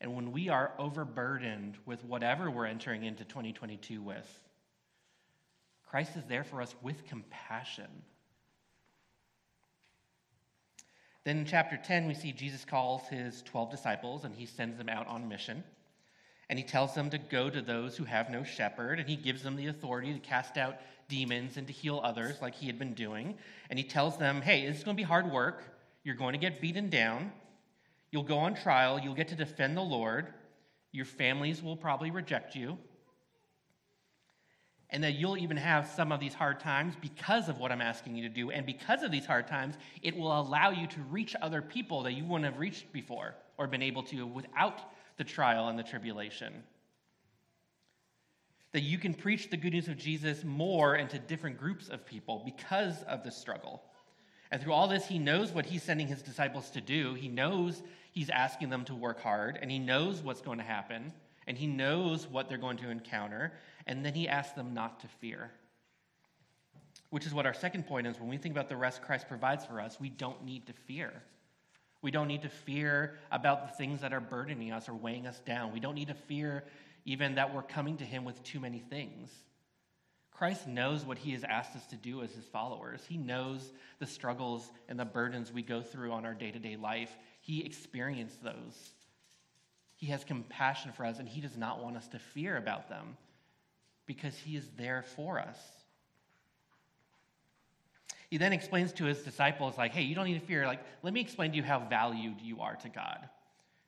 And 0.00 0.14
when 0.14 0.32
we 0.32 0.48
are 0.48 0.72
overburdened 0.78 1.78
with 1.86 2.04
whatever 2.04 2.50
we're 2.50 2.66
entering 2.66 3.04
into 3.04 3.24
2022 3.24 4.02
with, 4.02 4.40
Christ 5.92 6.16
is 6.16 6.24
there 6.24 6.42
for 6.42 6.62
us 6.62 6.74
with 6.80 7.06
compassion. 7.06 7.90
Then 11.24 11.40
in 11.40 11.44
chapter 11.44 11.76
10, 11.76 12.06
we 12.06 12.14
see 12.14 12.32
Jesus 12.32 12.64
calls 12.64 13.06
his 13.08 13.42
12 13.42 13.70
disciples 13.70 14.24
and 14.24 14.34
he 14.34 14.46
sends 14.46 14.78
them 14.78 14.88
out 14.88 15.06
on 15.06 15.28
mission. 15.28 15.62
And 16.48 16.58
he 16.58 16.64
tells 16.64 16.94
them 16.94 17.10
to 17.10 17.18
go 17.18 17.50
to 17.50 17.60
those 17.60 17.94
who 17.94 18.04
have 18.04 18.30
no 18.30 18.42
shepherd, 18.42 19.00
and 19.00 19.08
he 19.08 19.16
gives 19.16 19.42
them 19.42 19.54
the 19.54 19.66
authority 19.66 20.14
to 20.14 20.18
cast 20.18 20.56
out 20.56 20.78
demons 21.08 21.58
and 21.58 21.66
to 21.66 21.72
heal 21.74 22.00
others 22.02 22.40
like 22.40 22.54
he 22.54 22.66
had 22.66 22.78
been 22.78 22.94
doing. 22.94 23.36
And 23.68 23.78
he 23.78 23.84
tells 23.84 24.16
them, 24.16 24.40
hey, 24.40 24.66
this 24.66 24.78
is 24.78 24.84
going 24.84 24.96
to 24.96 25.00
be 25.00 25.06
hard 25.06 25.30
work. 25.30 25.62
You're 26.04 26.14
going 26.14 26.32
to 26.32 26.38
get 26.38 26.60
beaten 26.60 26.88
down. 26.88 27.32
You'll 28.10 28.22
go 28.22 28.38
on 28.38 28.54
trial. 28.54 28.98
You'll 28.98 29.14
get 29.14 29.28
to 29.28 29.36
defend 29.36 29.76
the 29.76 29.82
Lord. 29.82 30.32
Your 30.90 31.06
families 31.06 31.62
will 31.62 31.76
probably 31.76 32.10
reject 32.10 32.54
you 32.54 32.78
and 34.92 35.02
that 35.02 35.14
you'll 35.14 35.38
even 35.38 35.56
have 35.56 35.88
some 35.88 36.12
of 36.12 36.20
these 36.20 36.34
hard 36.34 36.60
times 36.60 36.94
because 37.00 37.48
of 37.48 37.58
what 37.58 37.72
I'm 37.72 37.80
asking 37.80 38.14
you 38.14 38.28
to 38.28 38.34
do. 38.34 38.50
And 38.50 38.64
because 38.64 39.02
of 39.02 39.10
these 39.10 39.26
hard 39.26 39.48
times, 39.48 39.74
it 40.02 40.16
will 40.16 40.38
allow 40.38 40.70
you 40.70 40.86
to 40.86 41.00
reach 41.10 41.34
other 41.42 41.62
people 41.62 42.02
that 42.04 42.12
you 42.12 42.24
wouldn't 42.24 42.44
have 42.44 42.60
reached 42.60 42.92
before 42.92 43.34
or 43.58 43.66
been 43.66 43.82
able 43.82 44.02
to 44.04 44.26
without 44.26 44.80
the 45.16 45.24
trial 45.24 45.68
and 45.68 45.78
the 45.78 45.82
tribulation. 45.82 46.62
that 48.72 48.80
you 48.80 48.98
can 48.98 49.14
preach 49.14 49.50
the 49.50 49.56
good 49.56 49.72
news 49.72 49.88
of 49.88 49.98
Jesus 49.98 50.44
more 50.44 50.96
into 50.96 51.18
different 51.18 51.58
groups 51.58 51.88
of 51.88 52.06
people 52.06 52.42
because 52.44 53.02
of 53.04 53.22
the 53.22 53.30
struggle. 53.30 53.82
And 54.50 54.60
through 54.60 54.72
all 54.72 54.88
this, 54.88 55.06
he 55.06 55.18
knows 55.18 55.52
what 55.52 55.66
he's 55.66 55.82
sending 55.82 56.08
his 56.08 56.22
disciples 56.22 56.70
to 56.70 56.80
do. 56.80 57.14
He 57.14 57.28
knows 57.28 57.82
he's 58.12 58.30
asking 58.30 58.70
them 58.70 58.84
to 58.86 58.94
work 58.94 59.20
hard, 59.20 59.58
and 59.60 59.70
he 59.70 59.78
knows 59.78 60.22
what's 60.22 60.40
going 60.40 60.58
to 60.58 60.64
happen, 60.64 61.12
and 61.46 61.56
he 61.56 61.66
knows 61.66 62.26
what 62.26 62.48
they're 62.48 62.58
going 62.58 62.76
to 62.78 62.90
encounter, 62.90 63.52
and 63.86 64.04
then 64.04 64.14
he 64.14 64.28
asks 64.28 64.54
them 64.54 64.74
not 64.74 65.00
to 65.00 65.08
fear. 65.08 65.50
Which 67.10 67.26
is 67.26 67.34
what 67.34 67.46
our 67.46 67.54
second 67.54 67.86
point 67.86 68.06
is 68.06 68.18
when 68.18 68.28
we 68.28 68.38
think 68.38 68.54
about 68.54 68.68
the 68.68 68.76
rest 68.76 69.02
Christ 69.02 69.28
provides 69.28 69.66
for 69.66 69.80
us, 69.80 69.98
we 70.00 70.08
don't 70.08 70.44
need 70.44 70.66
to 70.66 70.72
fear. 70.72 71.12
We 72.00 72.10
don't 72.10 72.28
need 72.28 72.42
to 72.42 72.48
fear 72.48 73.18
about 73.30 73.68
the 73.68 73.74
things 73.76 74.00
that 74.00 74.12
are 74.12 74.20
burdening 74.20 74.72
us 74.72 74.88
or 74.88 74.94
weighing 74.94 75.26
us 75.26 75.38
down. 75.40 75.72
We 75.72 75.80
don't 75.80 75.94
need 75.94 76.08
to 76.08 76.14
fear 76.14 76.64
even 77.04 77.36
that 77.36 77.54
we're 77.54 77.62
coming 77.62 77.96
to 77.98 78.04
him 78.04 78.24
with 78.24 78.42
too 78.42 78.60
many 78.60 78.78
things. 78.78 79.30
Christ 80.32 80.66
knows 80.66 81.04
what 81.04 81.18
he 81.18 81.32
has 81.32 81.44
asked 81.44 81.76
us 81.76 81.86
to 81.88 81.96
do 81.96 82.22
as 82.22 82.32
his 82.32 82.44
followers. 82.46 83.00
He 83.08 83.16
knows 83.16 83.72
the 83.98 84.06
struggles 84.06 84.72
and 84.88 84.98
the 84.98 85.04
burdens 85.04 85.52
we 85.52 85.62
go 85.62 85.82
through 85.82 86.12
on 86.12 86.24
our 86.24 86.34
day 86.34 86.50
to 86.50 86.58
day 86.58 86.76
life. 86.76 87.16
He 87.40 87.64
experienced 87.64 88.42
those. 88.42 88.92
He 90.02 90.08
has 90.08 90.24
compassion 90.24 90.90
for 90.90 91.06
us, 91.06 91.20
and 91.20 91.28
he 91.28 91.40
does 91.40 91.56
not 91.56 91.80
want 91.80 91.96
us 91.96 92.08
to 92.08 92.18
fear 92.18 92.56
about 92.56 92.88
them 92.88 93.16
because 94.04 94.36
he 94.36 94.56
is 94.56 94.68
there 94.76 95.04
for 95.14 95.38
us. 95.38 95.56
He 98.28 98.36
then 98.36 98.52
explains 98.52 98.92
to 98.94 99.04
his 99.04 99.22
disciples, 99.22 99.78
like, 99.78 99.92
hey, 99.92 100.02
you 100.02 100.16
don't 100.16 100.24
need 100.24 100.40
to 100.40 100.44
fear. 100.44 100.66
Like, 100.66 100.80
let 101.04 101.14
me 101.14 101.20
explain 101.20 101.52
to 101.52 101.56
you 101.56 101.62
how 101.62 101.86
valued 101.88 102.40
you 102.42 102.60
are 102.60 102.74
to 102.74 102.88
God. 102.88 103.28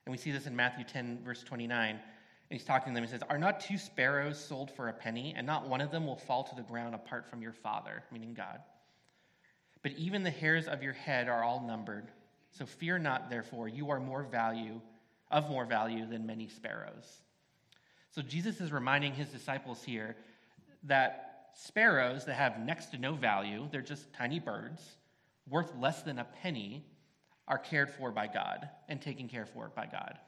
And 0.06 0.12
we 0.12 0.16
see 0.16 0.30
this 0.30 0.46
in 0.46 0.54
Matthew 0.54 0.84
10, 0.84 1.18
verse 1.24 1.42
29 1.42 1.90
And 1.90 2.00
he's 2.48 2.64
talking 2.64 2.92
to 2.92 2.94
them. 2.94 3.02
He 3.02 3.10
says, 3.10 3.22
Are 3.28 3.36
not 3.36 3.58
two 3.58 3.76
sparrows 3.76 4.38
sold 4.38 4.70
for 4.70 4.86
a 4.86 4.92
penny, 4.92 5.34
and 5.36 5.44
not 5.44 5.68
one 5.68 5.80
of 5.80 5.90
them 5.90 6.06
will 6.06 6.14
fall 6.14 6.44
to 6.44 6.54
the 6.54 6.62
ground 6.62 6.94
apart 6.94 7.26
from 7.28 7.42
your 7.42 7.54
Father, 7.54 8.04
meaning 8.12 8.34
God? 8.34 8.60
But 9.82 9.90
even 9.94 10.22
the 10.22 10.30
hairs 10.30 10.68
of 10.68 10.80
your 10.80 10.92
head 10.92 11.26
are 11.28 11.42
all 11.42 11.66
numbered. 11.66 12.06
So 12.52 12.66
fear 12.66 13.00
not, 13.00 13.30
therefore, 13.30 13.66
you 13.66 13.90
are 13.90 13.98
more 13.98 14.22
value, 14.22 14.80
of 15.34 15.50
more 15.50 15.66
value 15.66 16.06
than 16.06 16.24
many 16.24 16.48
sparrows. 16.48 17.20
So 18.10 18.22
Jesus 18.22 18.62
is 18.62 18.72
reminding 18.72 19.12
his 19.12 19.28
disciples 19.28 19.82
here 19.84 20.16
that 20.84 21.50
sparrows 21.54 22.24
that 22.24 22.34
have 22.34 22.58
next 22.58 22.86
to 22.86 22.98
no 22.98 23.14
value, 23.14 23.68
they're 23.70 23.82
just 23.82 24.10
tiny 24.14 24.40
birds, 24.40 24.96
worth 25.50 25.72
less 25.78 26.02
than 26.02 26.18
a 26.18 26.24
penny, 26.24 26.86
are 27.46 27.58
cared 27.58 27.90
for 27.90 28.10
by 28.10 28.26
God 28.26 28.70
and 28.88 29.02
taken 29.02 29.28
care 29.28 29.44
for 29.44 29.70
by 29.76 29.84
God 29.84 30.18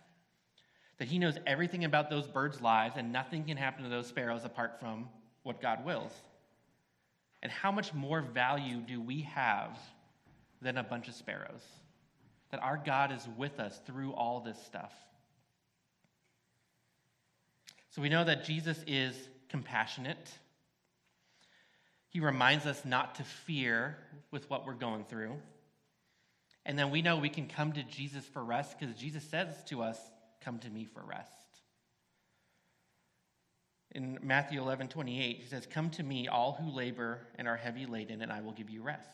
that 0.99 1.09
he 1.09 1.19
knows 1.19 1.39
everything 1.47 1.85
about 1.85 2.09
those 2.09 2.27
birds' 2.27 2.61
lives 2.61 2.95
and 2.97 3.13
nothing 3.13 3.45
can 3.45 3.57
happen 3.57 3.85
to 3.85 3.91
those 3.91 4.07
sparrows 4.07 4.45
apart 4.45 4.81
from 4.81 5.09
what 5.43 5.61
God 5.61 5.85
wills. 5.85 6.13
And 7.43 7.53
how 7.53 7.71
much 7.71 7.93
more 7.93 8.23
value 8.23 8.79
do 8.81 9.01
we 9.01 9.23
have 9.23 9.79
than 10.63 10.79
a 10.79 10.83
bunch 10.83 11.09
of 11.09 11.15
sparrows? 11.15 11.63
That 12.51 12.63
our 12.63 12.77
God 12.77 13.13
is 13.13 13.27
with 13.37 13.59
us 13.59 13.81
through 13.87 14.13
all 14.13 14.41
this 14.41 14.61
stuff. 14.65 14.93
So 17.91 18.03
we 18.03 18.09
know 18.09 18.25
that 18.25 18.45
Jesus 18.45 18.79
is 18.87 19.17
compassionate. 19.49 20.31
He 22.09 22.21
reminds 22.21 22.67
us 22.67 22.85
not 22.85 23.15
to 23.17 23.25
fear 23.25 23.97
with 24.31 24.49
what 24.51 24.67
we're 24.67 24.75
going 24.75 25.05
through. 25.05 25.37
And 26.67 26.79
then 26.79 26.91
we 26.91 27.01
know 27.01 27.17
we 27.17 27.29
can 27.29 27.47
come 27.47 27.73
to 27.73 27.83
Jesus 27.85 28.25
for 28.25 28.45
rest 28.45 28.79
because 28.79 28.95
Jesus 28.97 29.25
says 29.25 29.55
to 29.69 29.83
us, 29.83 29.99
Come 30.43 30.59
to 30.61 30.71
me 30.71 30.85
for 30.85 31.03
rest. 31.03 31.31
In 33.93 34.19
Matthew 34.23 34.61
11, 34.61 34.89
28, 34.89 35.39
he 35.39 35.47
says, 35.47 35.67
Come 35.67 35.91
to 35.91 36.03
me, 36.03 36.29
all 36.29 36.53
who 36.53 36.71
labor 36.71 37.21
and 37.37 37.49
are 37.49 37.57
heavy 37.57 37.87
laden, 37.87 38.21
and 38.21 38.31
I 38.31 38.43
will 38.43 38.53
give 38.53 38.69
you 38.69 38.83
rest. 38.83 39.09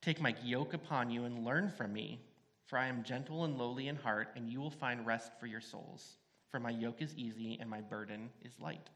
Take 0.00 0.20
my 0.20 0.34
yoke 0.44 0.74
upon 0.74 1.10
you 1.10 1.24
and 1.24 1.44
learn 1.44 1.70
from 1.70 1.92
me, 1.92 2.20
for 2.66 2.78
I 2.78 2.86
am 2.86 3.02
gentle 3.02 3.44
and 3.44 3.58
lowly 3.58 3.88
in 3.88 3.96
heart, 3.96 4.28
and 4.36 4.48
you 4.48 4.60
will 4.60 4.70
find 4.70 5.06
rest 5.06 5.32
for 5.40 5.46
your 5.46 5.60
souls. 5.60 6.18
For 6.50 6.60
my 6.60 6.70
yoke 6.70 7.02
is 7.02 7.14
easy 7.16 7.58
and 7.60 7.68
my 7.68 7.80
burden 7.80 8.30
is 8.42 8.52
light. 8.58 8.88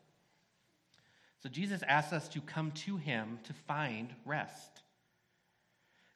So 1.43 1.49
Jesus 1.49 1.83
asks 1.83 2.13
us 2.13 2.29
to 2.29 2.41
come 2.41 2.71
to 2.73 2.97
him 2.97 3.41
to 3.45 3.53
find 3.53 4.15
rest. 4.25 4.83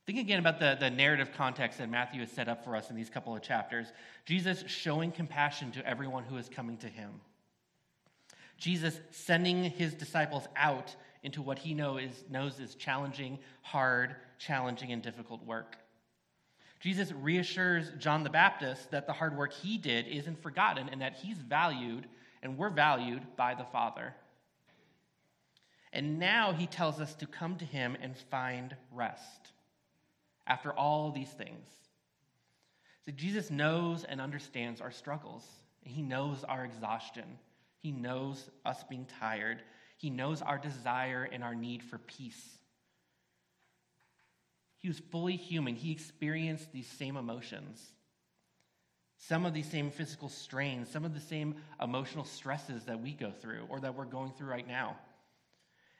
Think 0.07 0.21
again 0.21 0.38
about 0.38 0.61
the, 0.61 0.76
the 0.78 0.88
narrative 0.88 1.31
context 1.37 1.78
that 1.78 1.90
Matthew 1.90 2.21
has 2.21 2.31
set 2.31 2.49
up 2.49 2.64
for 2.64 2.76
us 2.76 2.90
in 2.90 2.97
these 2.97 3.11
couple 3.11 3.35
of 3.35 3.43
chapters. 3.43 3.88
Jesus 4.25 4.62
showing 4.69 5.11
compassion 5.11 5.73
to 5.73 5.87
everyone 5.87 6.23
who 6.23 6.37
is 6.37 6.49
coming 6.49 6.76
to 6.78 6.88
him. 6.88 7.11
Jesus 8.57 8.99
sending 9.11 9.64
his 9.64 9.95
disciples 9.95 10.47
out 10.57 10.95
into 11.26 11.42
what 11.42 11.59
he 11.59 11.75
know 11.75 11.99
is, 11.99 12.25
knows 12.30 12.61
is 12.61 12.76
challenging, 12.76 13.38
hard, 13.62 14.14
challenging, 14.38 14.92
and 14.92 15.02
difficult 15.02 15.45
work. 15.45 15.76
Jesus 16.78 17.11
reassures 17.11 17.90
John 17.99 18.23
the 18.23 18.30
Baptist 18.30 18.92
that 18.92 19.09
the 19.09 19.12
hard 19.12 19.37
work 19.37 19.52
he 19.52 19.76
did 19.76 20.06
isn't 20.06 20.40
forgotten 20.40 20.88
and 20.88 21.02
that 21.02 21.14
he's 21.14 21.37
valued 21.38 22.06
and 22.42 22.56
we're 22.56 22.71
valued 22.71 23.23
by 23.37 23.54
the 23.54 23.64
Father. 23.64 24.14
And 25.92 26.21
now 26.21 26.52
he 26.52 26.68
tells 26.68 27.00
us 27.00 27.14
to 27.16 27.26
come 27.26 27.56
to 27.56 27.64
him 27.64 27.97
and 28.00 28.16
find 28.16 28.76
rest 28.92 29.50
after 30.47 30.73
all 30.73 31.11
these 31.11 31.30
things. 31.30 31.66
So 33.04 33.11
Jesus 33.11 33.50
knows 33.50 34.04
and 34.04 34.21
understands 34.21 34.80
our 34.80 34.92
struggles. 34.92 35.45
He 35.83 36.02
knows 36.02 36.45
our 36.45 36.64
exhaustion. 36.64 37.38
He 37.83 37.90
knows 37.90 38.49
us 38.64 38.85
being 38.88 39.06
tired. 39.18 39.62
He 39.96 40.10
knows 40.10 40.42
our 40.42 40.58
desire 40.58 41.28
and 41.30 41.42
our 41.42 41.54
need 41.54 41.82
for 41.82 41.98
peace. 41.98 42.58
He 44.78 44.88
was 44.88 44.98
fully 45.10 45.36
human. 45.36 45.74
He 45.74 45.90
experienced 45.90 46.72
these 46.72 46.86
same 46.86 47.16
emotions, 47.16 47.84
some 49.18 49.46
of 49.46 49.54
these 49.54 49.70
same 49.70 49.90
physical 49.90 50.28
strains, 50.28 50.90
some 50.90 51.04
of 51.04 51.14
the 51.14 51.20
same 51.20 51.56
emotional 51.82 52.24
stresses 52.24 52.84
that 52.84 53.00
we 53.00 53.12
go 53.12 53.30
through 53.30 53.66
or 53.68 53.80
that 53.80 53.94
we're 53.94 54.04
going 54.04 54.32
through 54.32 54.48
right 54.48 54.68
now. 54.68 54.96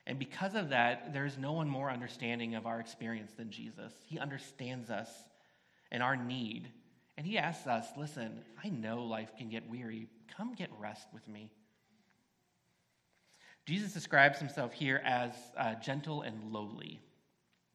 And 0.07 0.19
because 0.19 0.55
of 0.55 0.69
that, 0.69 1.13
there's 1.13 1.37
no 1.37 1.53
one 1.53 1.69
more 1.69 1.91
understanding 1.91 2.55
of 2.55 2.67
our 2.67 2.79
experience 2.79 3.33
than 3.33 3.51
Jesus. 3.51 3.93
He 4.07 4.21
understands 4.21 4.89
us 4.89 5.11
and 5.91 6.03
our 6.03 6.17
need. 6.17 6.69
And 7.17 7.27
he 7.27 7.39
asks 7.39 7.67
us, 7.67 7.87
listen, 7.97 8.45
I 8.63 8.69
know 8.69 9.03
life 9.05 9.31
can 9.37 9.49
get 9.49 9.69
weary. 9.69 10.07
Come 10.37 10.55
get 10.55 10.71
rest 10.79 11.09
with 11.13 11.27
me. 11.27 11.51
Jesus 13.67 13.93
describes 13.93 14.39
himself 14.39 14.73
here 14.73 15.03
as 15.05 15.33
uh, 15.59 15.75
gentle 15.75 16.23
and 16.23 16.53
lowly. 16.53 17.01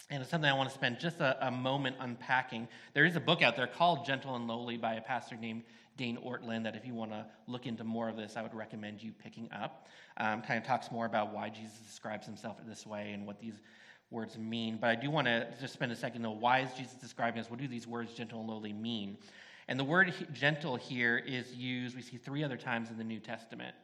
And 0.10 0.22
it's 0.22 0.32
something 0.32 0.50
I 0.50 0.54
want 0.54 0.70
to 0.70 0.76
spend 0.76 1.00
just 1.00 1.20
a, 1.20 1.48
a, 1.48 1.52
moment 1.52 1.98
unpacking. 2.00 2.70
There 2.94 3.06
is 3.06 3.18
a 3.18 3.20
book 3.20 3.42
out 3.42 3.58
there 3.58 3.68
called 3.68 4.06
Gentle 4.06 4.36
and 4.36 4.48
Lowly 4.48 4.78
by 4.78 4.96
a 4.96 5.02
pastor 5.02 5.36
named 5.36 5.64
Dane 5.98 6.18
Ortlund 6.18 6.64
that 6.64 6.76
if 6.76 6.86
you 6.86 6.94
want 6.94 7.12
to 7.12 7.26
look 7.48 7.66
into 7.66 7.84
more 7.84 8.08
of 8.08 8.16
this, 8.16 8.36
I 8.38 8.42
would 8.42 8.54
recommend 8.54 9.04
you 9.04 9.12
picking 9.12 9.50
up. 9.52 9.88
Um, 10.18 10.42
kind 10.42 10.58
of 10.58 10.66
talks 10.66 10.92
more 10.92 11.06
about 11.06 11.34
why 11.34 11.50
Jesus 11.50 11.78
describes 11.80 12.26
himself 12.26 12.58
this 12.66 12.86
way 12.86 13.12
and 13.12 13.28
what 13.28 13.40
these 13.40 13.62
words 14.12 14.38
mean. 14.38 14.78
But 14.80 14.92
I 14.92 14.96
do 14.96 15.12
want 15.12 15.28
to 15.28 15.48
just 15.60 15.74
spend 15.74 15.92
a 15.92 15.96
second 15.96 16.22
though. 16.22 16.32
Why 16.32 16.60
is 16.60 16.74
Jesus 16.74 16.94
describing 16.96 17.42
us? 17.42 17.50
What 17.50 17.60
do 17.60 17.68
these 17.68 17.88
words 17.88 18.14
gentle 18.14 18.40
and 18.40 18.50
lowly 18.50 18.74
mean? 18.74 19.18
And 19.68 19.80
the 19.80 19.86
word 19.86 20.14
gentle 20.34 20.78
here 20.78 21.18
is 21.18 21.54
used, 21.54 21.96
we 21.96 22.02
see 22.02 22.18
three 22.18 22.44
other 22.44 22.58
times 22.58 22.90
in 22.90 22.98
the 22.98 23.04
New 23.04 23.20
Testament. 23.20 23.76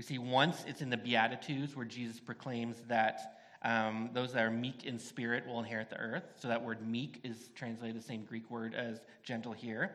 We 0.00 0.04
see 0.04 0.16
once 0.16 0.64
it's 0.66 0.80
in 0.80 0.88
the 0.88 0.96
Beatitudes 0.96 1.76
where 1.76 1.84
Jesus 1.84 2.18
proclaims 2.18 2.78
that 2.88 3.36
um, 3.60 4.08
those 4.14 4.32
that 4.32 4.42
are 4.42 4.50
meek 4.50 4.84
in 4.84 4.98
spirit 4.98 5.46
will 5.46 5.58
inherit 5.58 5.90
the 5.90 5.98
earth. 5.98 6.24
So 6.36 6.48
that 6.48 6.64
word 6.64 6.80
meek 6.80 7.20
is 7.22 7.50
translated 7.54 7.98
the 7.98 8.02
same 8.02 8.24
Greek 8.24 8.50
word 8.50 8.74
as 8.74 9.02
gentle 9.22 9.52
here. 9.52 9.94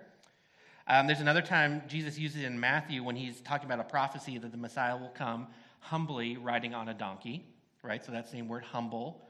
Um, 0.88 1.07
there's 1.07 1.21
another 1.21 1.41
time 1.41 1.81
Jesus 1.88 2.19
uses 2.19 2.43
it 2.43 2.45
in 2.45 2.59
Matthew 2.59 3.03
when 3.03 3.15
he's 3.15 3.41
talking 3.41 3.65
about 3.65 3.79
a 3.79 3.89
prophecy 3.89 4.38
that 4.38 4.51
the 4.51 4.57
Messiah 4.59 4.95
will 4.95 5.09
come 5.09 5.47
humbly 5.79 6.38
riding 6.38 6.75
on 6.75 6.89
a 6.89 6.93
donkey, 6.93 7.43
right? 7.81 8.05
So 8.05 8.12
that 8.12 8.29
same 8.29 8.47
word, 8.47 8.63
humble. 8.63 9.27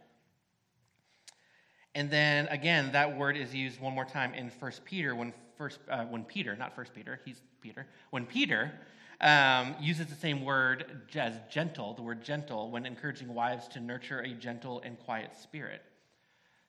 And 1.96 2.12
then 2.12 2.50
again, 2.50 2.92
that 2.92 3.18
word 3.18 3.38
is 3.38 3.56
used 3.56 3.80
one 3.80 3.94
more 3.96 4.04
time 4.04 4.34
in 4.34 4.50
First 4.50 4.84
Peter 4.84 5.16
when 5.16 5.34
first 5.58 5.80
uh, 5.90 6.04
when 6.04 6.26
Peter, 6.26 6.54
not 6.58 6.76
First 6.76 6.94
Peter, 6.94 7.22
he's 7.24 7.42
Peter. 7.62 7.88
When 8.10 8.26
Peter 8.26 8.74
um, 9.22 9.76
uses 9.80 10.08
the 10.08 10.16
same 10.16 10.44
word 10.44 11.04
as 11.16 11.34
gentle, 11.50 11.94
the 11.94 12.02
word 12.02 12.24
gentle, 12.24 12.70
when 12.70 12.86
encouraging 12.86 13.34
wives 13.34 13.68
to 13.70 13.80
nurture 13.80 14.20
a 14.20 14.34
gentle 14.34 14.82
and 14.82 15.00
quiet 15.00 15.32
spirit. 15.42 15.82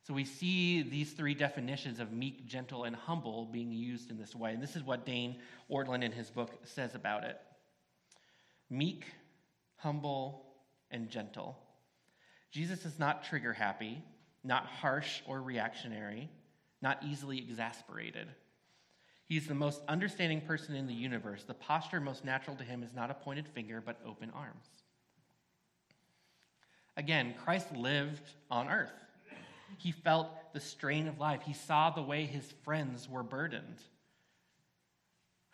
So 0.07 0.15
we 0.15 0.25
see 0.25 0.83
these 0.83 1.13
three 1.13 1.35
definitions 1.35 1.99
of 1.99 2.13
meek, 2.13 2.47
gentle, 2.47 2.85
and 2.85 2.95
humble 2.95 3.47
being 3.47 3.73
used 3.73 4.11
in 4.11 4.19
this 4.19 4.37
way. 4.37 4.53
And 4.53 4.63
this 4.63 4.77
is 4.77 4.85
what 4.85 5.05
Dane 5.05 5.39
Ortlund 5.69 6.05
in 6.05 6.13
his 6.13 6.31
book 6.31 6.53
says 6.65 6.95
about 6.95 7.25
it 7.25 7.41
meek, 8.71 9.05
humble, 9.77 10.45
and 10.91 11.09
gentle. 11.09 11.59
Jesus 12.53 12.85
is 12.85 12.99
not 12.99 13.25
trigger 13.25 13.53
happy, 13.53 14.03
not 14.45 14.67
harsh 14.67 15.23
or 15.27 15.43
reactionary, 15.43 16.31
not 16.81 17.03
easily 17.03 17.39
exasperated. 17.39 18.29
He's 19.29 19.49
the 19.49 19.55
most 19.55 19.83
understanding 19.89 20.41
person 20.41 20.77
in 20.77 20.87
the 20.87 20.95
universe. 20.95 21.43
The 21.43 21.55
posture 21.55 22.01
most 22.01 22.25
natural 22.25 22.57
to 22.57 22.65
him 22.65 22.83
is 22.83 22.95
not 22.95 23.11
a 23.11 23.15
pointed 23.15 23.49
finger, 23.49 23.83
but 23.85 24.01
open 24.07 24.31
arms. 24.31 24.67
Again, 26.97 27.35
Christ 27.45 27.75
lived 27.75 28.23
on 28.51 28.69
earth. 28.69 28.93
He 29.79 29.91
felt 29.91 30.53
the 30.53 30.61
strain 30.61 31.09
of 31.09 31.19
life. 31.19 31.43
He 31.43 31.53
saw 31.53 31.91
the 31.91 32.03
way 32.03 32.25
his 32.25 32.55
friends 32.63 33.09
were 33.09 33.25
burdened, 33.25 33.83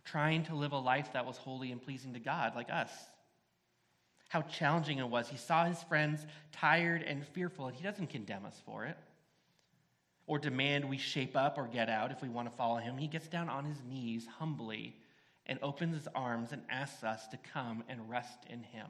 trying 0.05 0.45
to 0.45 0.55
live 0.55 0.73
a 0.73 0.79
life 0.79 1.15
that 1.15 1.25
was 1.25 1.39
holy 1.39 1.73
and 1.73 1.83
pleasing 1.83 2.13
to 2.13 2.21
God, 2.21 2.55
like 2.55 2.71
us. 2.71 2.91
How 4.29 4.43
challenging 4.43 4.99
it 4.99 5.09
was. 5.09 5.29
He 5.29 5.39
saw 5.39 5.65
his 5.65 5.83
friends 5.83 6.27
tired 6.53 7.03
and 7.03 7.27
fearful, 7.27 7.69
and 7.69 7.77
he 7.77 7.83
doesn't 7.83 8.09
condemn 8.09 8.45
us 8.45 8.61
for 8.67 8.85
it 8.85 8.99
or 10.27 10.39
demand 10.39 10.89
we 10.89 10.99
shape 10.99 11.37
up 11.37 11.59
or 11.59 11.67
get 11.67 11.89
out 11.89 12.13
if 12.13 12.23
we 12.23 12.29
want 12.29 12.51
to 12.51 12.57
follow 12.57 12.77
him. 12.77 12.97
He 12.97 13.09
gets 13.09 13.29
down 13.29 13.49
on 13.49 13.65
his 13.65 13.83
knees 13.89 14.27
humbly 14.39 14.97
and 15.47 15.59
opens 15.63 15.95
his 15.97 16.09
arms 16.15 16.53
and 16.53 16.63
asks 16.71 17.03
us 17.03 17.27
to 17.29 17.39
come 17.53 17.83
and 17.89 18.09
rest 18.09 18.39
in 18.49 18.63
him, 18.63 18.87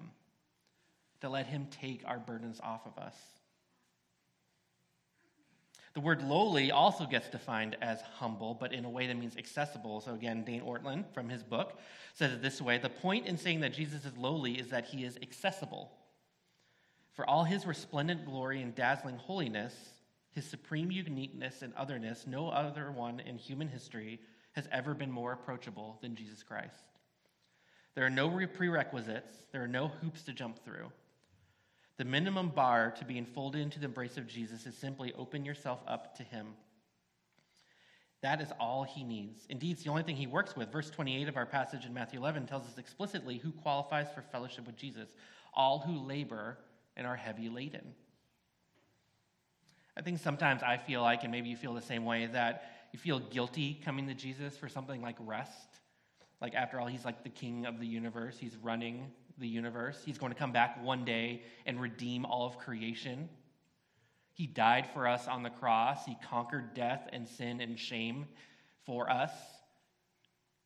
to 1.20 1.28
let 1.28 1.46
him 1.46 1.66
take 1.70 2.02
our 2.04 2.18
burdens 2.18 2.60
off 2.62 2.86
of 2.86 3.02
us. 3.02 3.16
The 5.94 6.00
word 6.00 6.22
lowly 6.22 6.70
also 6.70 7.04
gets 7.04 7.28
defined 7.28 7.76
as 7.82 8.00
humble, 8.00 8.54
but 8.58 8.72
in 8.72 8.84
a 8.86 8.90
way 8.90 9.06
that 9.06 9.16
means 9.16 9.36
accessible. 9.36 10.00
So, 10.00 10.14
again, 10.14 10.42
Dane 10.42 10.62
Ortlund 10.62 11.04
from 11.12 11.28
his 11.28 11.42
book 11.42 11.78
says 12.14 12.32
it 12.32 12.40
this 12.40 12.62
way 12.62 12.78
The 12.78 12.88
point 12.88 13.26
in 13.26 13.36
saying 13.36 13.60
that 13.60 13.74
Jesus 13.74 14.04
is 14.06 14.16
lowly 14.16 14.58
is 14.58 14.68
that 14.68 14.86
he 14.86 15.04
is 15.04 15.18
accessible. 15.20 15.92
For 17.12 17.28
all 17.28 17.44
his 17.44 17.66
resplendent 17.66 18.24
glory 18.24 18.62
and 18.62 18.74
dazzling 18.74 19.18
holiness, 19.18 19.74
his 20.32 20.44
supreme 20.46 20.90
uniqueness 20.90 21.62
and 21.62 21.72
otherness, 21.74 22.26
no 22.26 22.48
other 22.48 22.90
one 22.90 23.20
in 23.20 23.36
human 23.36 23.68
history 23.68 24.20
has 24.52 24.68
ever 24.72 24.94
been 24.94 25.10
more 25.10 25.32
approachable 25.32 25.98
than 26.00 26.16
Jesus 26.16 26.42
Christ. 26.42 26.84
There 27.94 28.06
are 28.06 28.10
no 28.10 28.30
prerequisites, 28.46 29.44
there 29.52 29.62
are 29.62 29.68
no 29.68 29.88
hoops 29.88 30.22
to 30.22 30.32
jump 30.32 30.64
through. 30.64 30.90
The 31.98 32.04
minimum 32.04 32.48
bar 32.48 32.90
to 32.98 33.04
be 33.04 33.18
enfolded 33.18 33.60
into 33.60 33.78
the 33.78 33.86
embrace 33.86 34.16
of 34.16 34.26
Jesus 34.26 34.66
is 34.66 34.76
simply 34.76 35.12
open 35.16 35.44
yourself 35.44 35.80
up 35.86 36.16
to 36.16 36.22
him. 36.22 36.48
That 38.22 38.40
is 38.40 38.52
all 38.58 38.84
he 38.84 39.04
needs. 39.04 39.46
Indeed, 39.50 39.72
it's 39.72 39.82
the 39.82 39.90
only 39.90 40.04
thing 40.04 40.16
he 40.16 40.26
works 40.26 40.56
with. 40.56 40.72
Verse 40.72 40.90
28 40.90 41.28
of 41.28 41.36
our 41.36 41.44
passage 41.44 41.84
in 41.84 41.92
Matthew 41.92 42.20
11 42.20 42.46
tells 42.46 42.66
us 42.66 42.78
explicitly 42.78 43.38
who 43.38 43.50
qualifies 43.50 44.06
for 44.14 44.22
fellowship 44.22 44.66
with 44.66 44.76
Jesus 44.76 45.08
all 45.54 45.80
who 45.80 45.98
labor 45.98 46.58
and 46.96 47.06
are 47.06 47.16
heavy 47.16 47.48
laden. 47.48 47.94
I 49.96 50.02
think 50.02 50.20
sometimes 50.20 50.62
I 50.62 50.76
feel 50.78 51.02
like, 51.02 51.22
and 51.22 51.32
maybe 51.32 51.48
you 51.48 51.56
feel 51.56 51.74
the 51.74 51.82
same 51.82 52.04
way, 52.04 52.26
that 52.26 52.88
you 52.92 52.98
feel 52.98 53.18
guilty 53.18 53.80
coming 53.84 54.06
to 54.08 54.14
Jesus 54.14 54.56
for 54.56 54.68
something 54.68 55.02
like 55.02 55.16
rest. 55.20 55.80
Like, 56.40 56.54
after 56.54 56.80
all, 56.80 56.86
he's 56.86 57.04
like 57.04 57.22
the 57.22 57.30
king 57.30 57.66
of 57.66 57.78
the 57.78 57.86
universe, 57.86 58.36
he's 58.38 58.56
running 58.56 59.10
the 59.38 59.48
universe. 59.48 60.02
He's 60.04 60.18
going 60.18 60.32
to 60.32 60.38
come 60.38 60.52
back 60.52 60.82
one 60.82 61.04
day 61.04 61.42
and 61.66 61.80
redeem 61.80 62.24
all 62.24 62.46
of 62.46 62.58
creation. 62.58 63.28
He 64.34 64.46
died 64.46 64.88
for 64.92 65.06
us 65.06 65.28
on 65.28 65.42
the 65.42 65.50
cross, 65.50 66.04
he 66.06 66.16
conquered 66.28 66.74
death 66.74 67.08
and 67.12 67.28
sin 67.28 67.60
and 67.60 67.78
shame 67.78 68.26
for 68.84 69.10
us. 69.10 69.30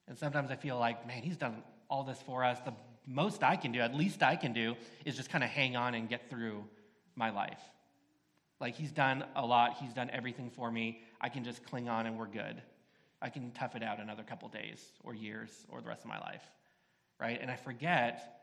And 0.09 0.17
sometimes 0.17 0.51
I 0.51 0.57
feel 0.57 0.79
like, 0.79 1.07
man, 1.07 1.23
he's 1.23 1.37
done 1.37 1.63
all 1.91 2.05
this 2.05 2.21
for 2.23 2.45
us. 2.45 2.59
The 2.61 2.75
most 3.07 3.43
I 3.43 3.57
can 3.57 3.73
do, 3.73 3.81
at 3.81 3.95
least 3.95 4.23
I 4.23 4.37
can 4.37 4.53
do, 4.53 4.77
is 5.05 5.17
just 5.17 5.31
kind 5.31 5.43
of 5.43 5.51
hang 5.51 5.75
on 5.75 5.95
and 5.95 6.09
get 6.09 6.31
through 6.31 6.65
my 7.17 7.31
life. 7.31 7.61
Like, 8.61 8.75
he's 8.75 8.93
done 8.93 9.25
a 9.35 9.45
lot, 9.45 9.77
he's 9.81 9.93
done 9.93 10.11
everything 10.11 10.51
for 10.51 10.71
me. 10.71 11.03
I 11.21 11.29
can 11.29 11.45
just 11.45 11.65
cling 11.67 11.89
on 11.89 12.07
and 12.07 12.19
we're 12.19 12.27
good. 12.27 12.63
I 13.21 13.29
can 13.31 13.51
tough 13.53 13.77
it 13.77 13.83
out 13.83 14.01
another 14.01 14.23
couple 14.23 14.49
days 14.49 14.83
or 15.03 15.15
years 15.15 15.51
or 15.69 15.81
the 15.81 15.89
rest 15.89 16.03
of 16.03 16.09
my 16.09 16.19
life, 16.19 16.45
right? 17.21 17.39
And 17.41 17.51
I 17.51 17.57
forget 17.57 18.37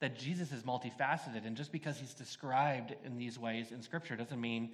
that 0.00 0.18
Jesus 0.18 0.52
is 0.52 0.62
multifaceted. 0.62 1.46
And 1.46 1.56
just 1.56 1.72
because 1.72 1.98
he's 1.98 2.14
described 2.14 2.94
in 3.04 3.16
these 3.16 3.38
ways 3.38 3.72
in 3.72 3.82
Scripture 3.82 4.16
doesn't 4.16 4.40
mean 4.40 4.72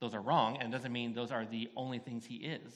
those 0.00 0.14
are 0.14 0.20
wrong 0.20 0.58
and 0.60 0.70
doesn't 0.70 0.92
mean 0.92 1.14
those 1.14 1.32
are 1.32 1.44
the 1.44 1.68
only 1.76 1.98
things 1.98 2.24
he 2.26 2.36
is. 2.36 2.72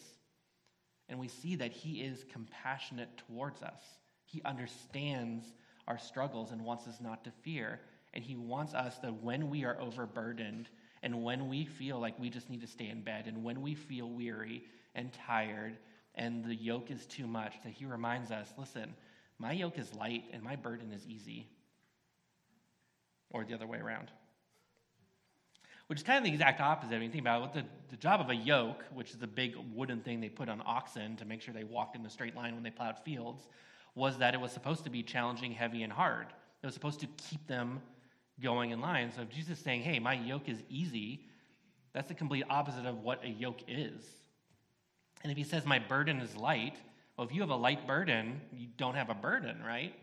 And 1.08 1.18
we 1.18 1.28
see 1.28 1.56
that 1.56 1.72
he 1.72 2.02
is 2.02 2.24
compassionate 2.32 3.08
towards 3.28 3.62
us. 3.62 3.82
He 4.24 4.40
understands 4.44 5.44
our 5.88 5.98
struggles 5.98 6.52
and 6.52 6.64
wants 6.64 6.86
us 6.86 7.00
not 7.00 7.24
to 7.24 7.30
fear. 7.42 7.80
And 8.14 8.24
he 8.24 8.36
wants 8.36 8.74
us 8.74 8.98
that 8.98 9.22
when 9.22 9.50
we 9.50 9.64
are 9.64 9.80
overburdened, 9.80 10.68
and 11.02 11.22
when 11.22 11.48
we 11.48 11.64
feel 11.64 11.98
like 11.98 12.18
we 12.18 12.30
just 12.30 12.50
need 12.50 12.60
to 12.60 12.66
stay 12.66 12.88
in 12.88 13.02
bed, 13.02 13.26
and 13.26 13.42
when 13.42 13.62
we 13.62 13.74
feel 13.74 14.08
weary 14.08 14.64
and 14.94 15.12
tired, 15.12 15.76
and 16.14 16.44
the 16.44 16.54
yoke 16.54 16.90
is 16.90 17.06
too 17.06 17.26
much, 17.26 17.54
that 17.64 17.72
He 17.72 17.84
reminds 17.86 18.30
us 18.30 18.52
listen, 18.58 18.94
my 19.38 19.52
yoke 19.52 19.78
is 19.78 19.94
light 19.94 20.24
and 20.32 20.42
my 20.42 20.56
burden 20.56 20.92
is 20.92 21.06
easy. 21.06 21.48
Or 23.30 23.44
the 23.44 23.54
other 23.54 23.66
way 23.66 23.78
around. 23.78 24.10
Which 25.86 26.00
is 26.00 26.02
kind 26.04 26.18
of 26.18 26.24
the 26.24 26.30
exact 26.30 26.60
opposite. 26.60 26.94
I 26.94 26.98
mean, 26.98 27.10
think 27.10 27.22
about 27.22 27.44
it. 27.44 27.52
The, 27.54 27.64
the 27.90 27.96
job 27.96 28.20
of 28.20 28.28
a 28.28 28.34
yoke, 28.34 28.84
which 28.92 29.10
is 29.10 29.16
the 29.16 29.26
big 29.26 29.54
wooden 29.74 30.00
thing 30.00 30.20
they 30.20 30.28
put 30.28 30.48
on 30.48 30.62
oxen 30.64 31.16
to 31.16 31.24
make 31.24 31.40
sure 31.40 31.54
they 31.54 31.64
walked 31.64 31.96
in 31.96 32.04
a 32.04 32.10
straight 32.10 32.36
line 32.36 32.54
when 32.54 32.62
they 32.62 32.70
plowed 32.70 32.98
fields, 33.04 33.48
was 33.94 34.18
that 34.18 34.34
it 34.34 34.40
was 34.40 34.52
supposed 34.52 34.84
to 34.84 34.90
be 34.90 35.02
challenging, 35.02 35.52
heavy, 35.52 35.82
and 35.82 35.92
hard. 35.92 36.26
It 36.62 36.66
was 36.66 36.74
supposed 36.74 37.00
to 37.00 37.06
keep 37.16 37.44
them 37.46 37.80
going 38.42 38.70
in 38.70 38.80
line. 38.80 39.12
So 39.14 39.22
if 39.22 39.30
Jesus 39.30 39.58
is 39.58 39.64
saying, 39.64 39.82
hey, 39.82 39.98
my 39.98 40.14
yoke 40.14 40.48
is 40.48 40.62
easy, 40.68 41.26
that's 41.92 42.08
the 42.08 42.14
complete 42.14 42.44
opposite 42.48 42.86
of 42.86 43.02
what 43.02 43.24
a 43.24 43.28
yoke 43.28 43.60
is. 43.68 44.02
And 45.22 45.30
if 45.30 45.36
he 45.36 45.44
says, 45.44 45.66
my 45.66 45.78
burden 45.78 46.20
is 46.20 46.34
light, 46.36 46.76
well, 47.16 47.26
if 47.26 47.34
you 47.34 47.40
have 47.42 47.50
a 47.50 47.56
light 47.56 47.86
burden, 47.86 48.40
you 48.52 48.68
don't 48.76 48.94
have 48.94 49.10
a 49.10 49.14
burden, 49.14 49.62
right? 49.64 49.94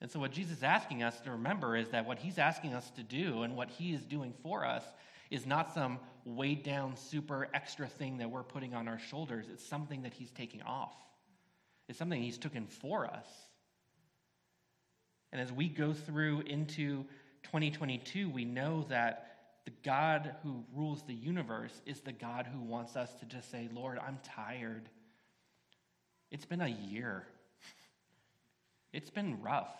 And 0.00 0.10
so, 0.10 0.18
what 0.18 0.32
Jesus 0.32 0.58
is 0.58 0.62
asking 0.62 1.02
us 1.02 1.20
to 1.20 1.32
remember 1.32 1.76
is 1.76 1.90
that 1.90 2.06
what 2.06 2.18
he's 2.18 2.38
asking 2.38 2.72
us 2.72 2.88
to 2.92 3.02
do 3.02 3.42
and 3.42 3.54
what 3.56 3.68
he 3.68 3.92
is 3.92 4.02
doing 4.06 4.32
for 4.42 4.64
us 4.64 4.82
is 5.30 5.44
not 5.44 5.74
some 5.74 5.98
weighed 6.24 6.62
down, 6.62 6.96
super 6.96 7.48
extra 7.52 7.86
thing 7.86 8.18
that 8.18 8.30
we're 8.30 8.42
putting 8.42 8.74
on 8.74 8.88
our 8.88 8.98
shoulders. 8.98 9.46
It's 9.52 9.66
something 9.66 10.02
that 10.02 10.14
he's 10.14 10.30
taking 10.30 10.62
off, 10.62 10.94
it's 11.88 11.98
something 11.98 12.22
he's 12.22 12.38
taken 12.38 12.66
for 12.66 13.06
us. 13.06 13.26
And 15.32 15.40
as 15.40 15.52
we 15.52 15.68
go 15.68 15.92
through 15.92 16.40
into 16.40 17.04
2022, 17.44 18.28
we 18.28 18.44
know 18.44 18.86
that 18.88 19.30
the 19.64 19.72
God 19.84 20.34
who 20.42 20.64
rules 20.74 21.02
the 21.02 21.14
universe 21.14 21.80
is 21.86 22.00
the 22.00 22.12
God 22.12 22.46
who 22.46 22.60
wants 22.60 22.96
us 22.96 23.12
to 23.20 23.26
just 23.26 23.50
say, 23.50 23.68
Lord, 23.72 23.98
I'm 23.98 24.18
tired. 24.22 24.88
It's 26.30 26.44
been 26.44 26.60
a 26.60 26.68
year. 26.68 27.26
It's 28.92 29.10
been 29.10 29.40
rough. 29.40 29.72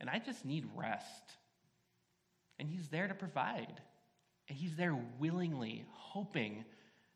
And 0.00 0.08
I 0.08 0.20
just 0.20 0.44
need 0.44 0.68
rest. 0.76 1.24
And 2.60 2.68
He's 2.68 2.86
there 2.88 3.08
to 3.08 3.14
provide. 3.14 3.80
And 4.48 4.56
He's 4.56 4.76
there 4.76 4.96
willingly, 5.18 5.84
hoping 5.90 6.64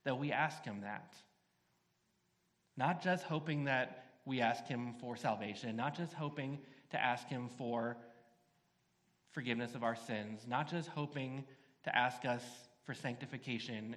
that 0.05 0.19
we 0.19 0.33
ask 0.33 0.65
Him 0.65 0.81
that. 0.81 1.15
Not 2.77 3.01
just 3.01 3.23
hoping 3.25 3.65
that 3.65 4.07
we 4.25 4.41
ask 4.41 4.67
Him 4.67 4.95
for 5.01 5.17
salvation, 5.17 5.77
not 5.77 5.97
just 5.97 6.13
hoping 6.13 6.59
to 6.91 7.01
ask 7.01 7.29
Him 7.29 7.49
for 7.57 7.97
forgiveness 9.33 9.75
of 9.75 9.83
our 9.83 9.97
sins, 9.97 10.43
not 10.47 10.71
just 10.71 10.89
hoping 10.89 11.45
to 11.85 11.97
ask 11.97 12.25
us 12.25 12.43
for 12.85 12.95
sanctification, 12.95 13.97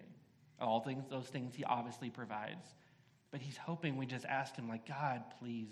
all 0.60 0.82
things, 0.82 1.06
those 1.10 1.28
things 1.28 1.56
he 1.56 1.64
obviously 1.64 2.10
provides, 2.10 2.66
but 3.32 3.42
he's 3.42 3.58
hoping 3.58 3.98
we 3.98 4.06
just 4.06 4.26
ask 4.26 4.56
him, 4.56 4.68
like, 4.68 4.88
God, 4.88 5.24
please, 5.40 5.72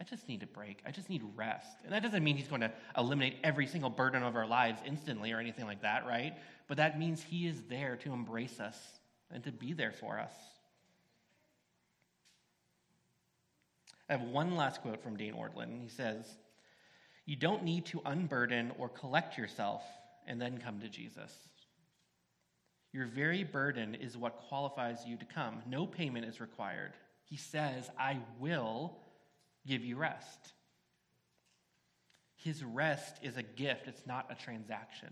I 0.00 0.04
just 0.04 0.28
need 0.28 0.42
a 0.42 0.46
break. 0.46 0.80
I 0.86 0.90
just 0.90 1.08
need 1.08 1.22
rest. 1.34 1.78
And 1.84 1.92
that 1.92 2.02
doesn't 2.02 2.22
mean 2.22 2.36
he's 2.36 2.48
going 2.48 2.60
to 2.60 2.72
eliminate 2.96 3.36
every 3.42 3.66
single 3.66 3.88
burden 3.88 4.22
of 4.22 4.36
our 4.36 4.46
lives 4.46 4.80
instantly 4.84 5.32
or 5.32 5.40
anything 5.40 5.64
like 5.64 5.82
that, 5.82 6.06
right? 6.06 6.34
But 6.68 6.76
that 6.76 6.98
means 6.98 7.22
he 7.22 7.46
is 7.46 7.62
there 7.68 7.96
to 7.96 8.12
embrace 8.12 8.60
us 8.60 8.78
and 9.30 9.42
to 9.44 9.52
be 9.52 9.72
there 9.72 9.92
for 9.92 10.18
us. 10.18 10.34
I 14.08 14.12
have 14.12 14.22
one 14.22 14.54
last 14.54 14.82
quote 14.82 15.02
from 15.02 15.16
Dane 15.16 15.34
Ortlund. 15.34 15.82
He 15.82 15.88
says, 15.88 16.26
you 17.26 17.34
don't 17.34 17.64
need 17.64 17.86
to 17.86 18.00
unburden 18.06 18.72
or 18.78 18.88
collect 18.88 19.36
yourself 19.36 19.82
and 20.26 20.40
then 20.40 20.58
come 20.58 20.80
to 20.80 20.88
Jesus. 20.88 21.32
Your 22.92 23.06
very 23.06 23.44
burden 23.44 23.96
is 23.96 24.16
what 24.16 24.38
qualifies 24.48 25.04
you 25.06 25.16
to 25.16 25.24
come. 25.24 25.60
No 25.68 25.86
payment 25.86 26.24
is 26.24 26.40
required. 26.40 26.92
He 27.24 27.36
says, 27.36 27.90
I 27.98 28.18
will 28.38 28.96
give 29.66 29.84
you 29.84 29.96
rest. 29.96 30.52
His 32.36 32.62
rest 32.62 33.16
is 33.22 33.36
a 33.36 33.42
gift, 33.42 33.88
it's 33.88 34.06
not 34.06 34.30
a 34.30 34.42
transaction. 34.42 35.10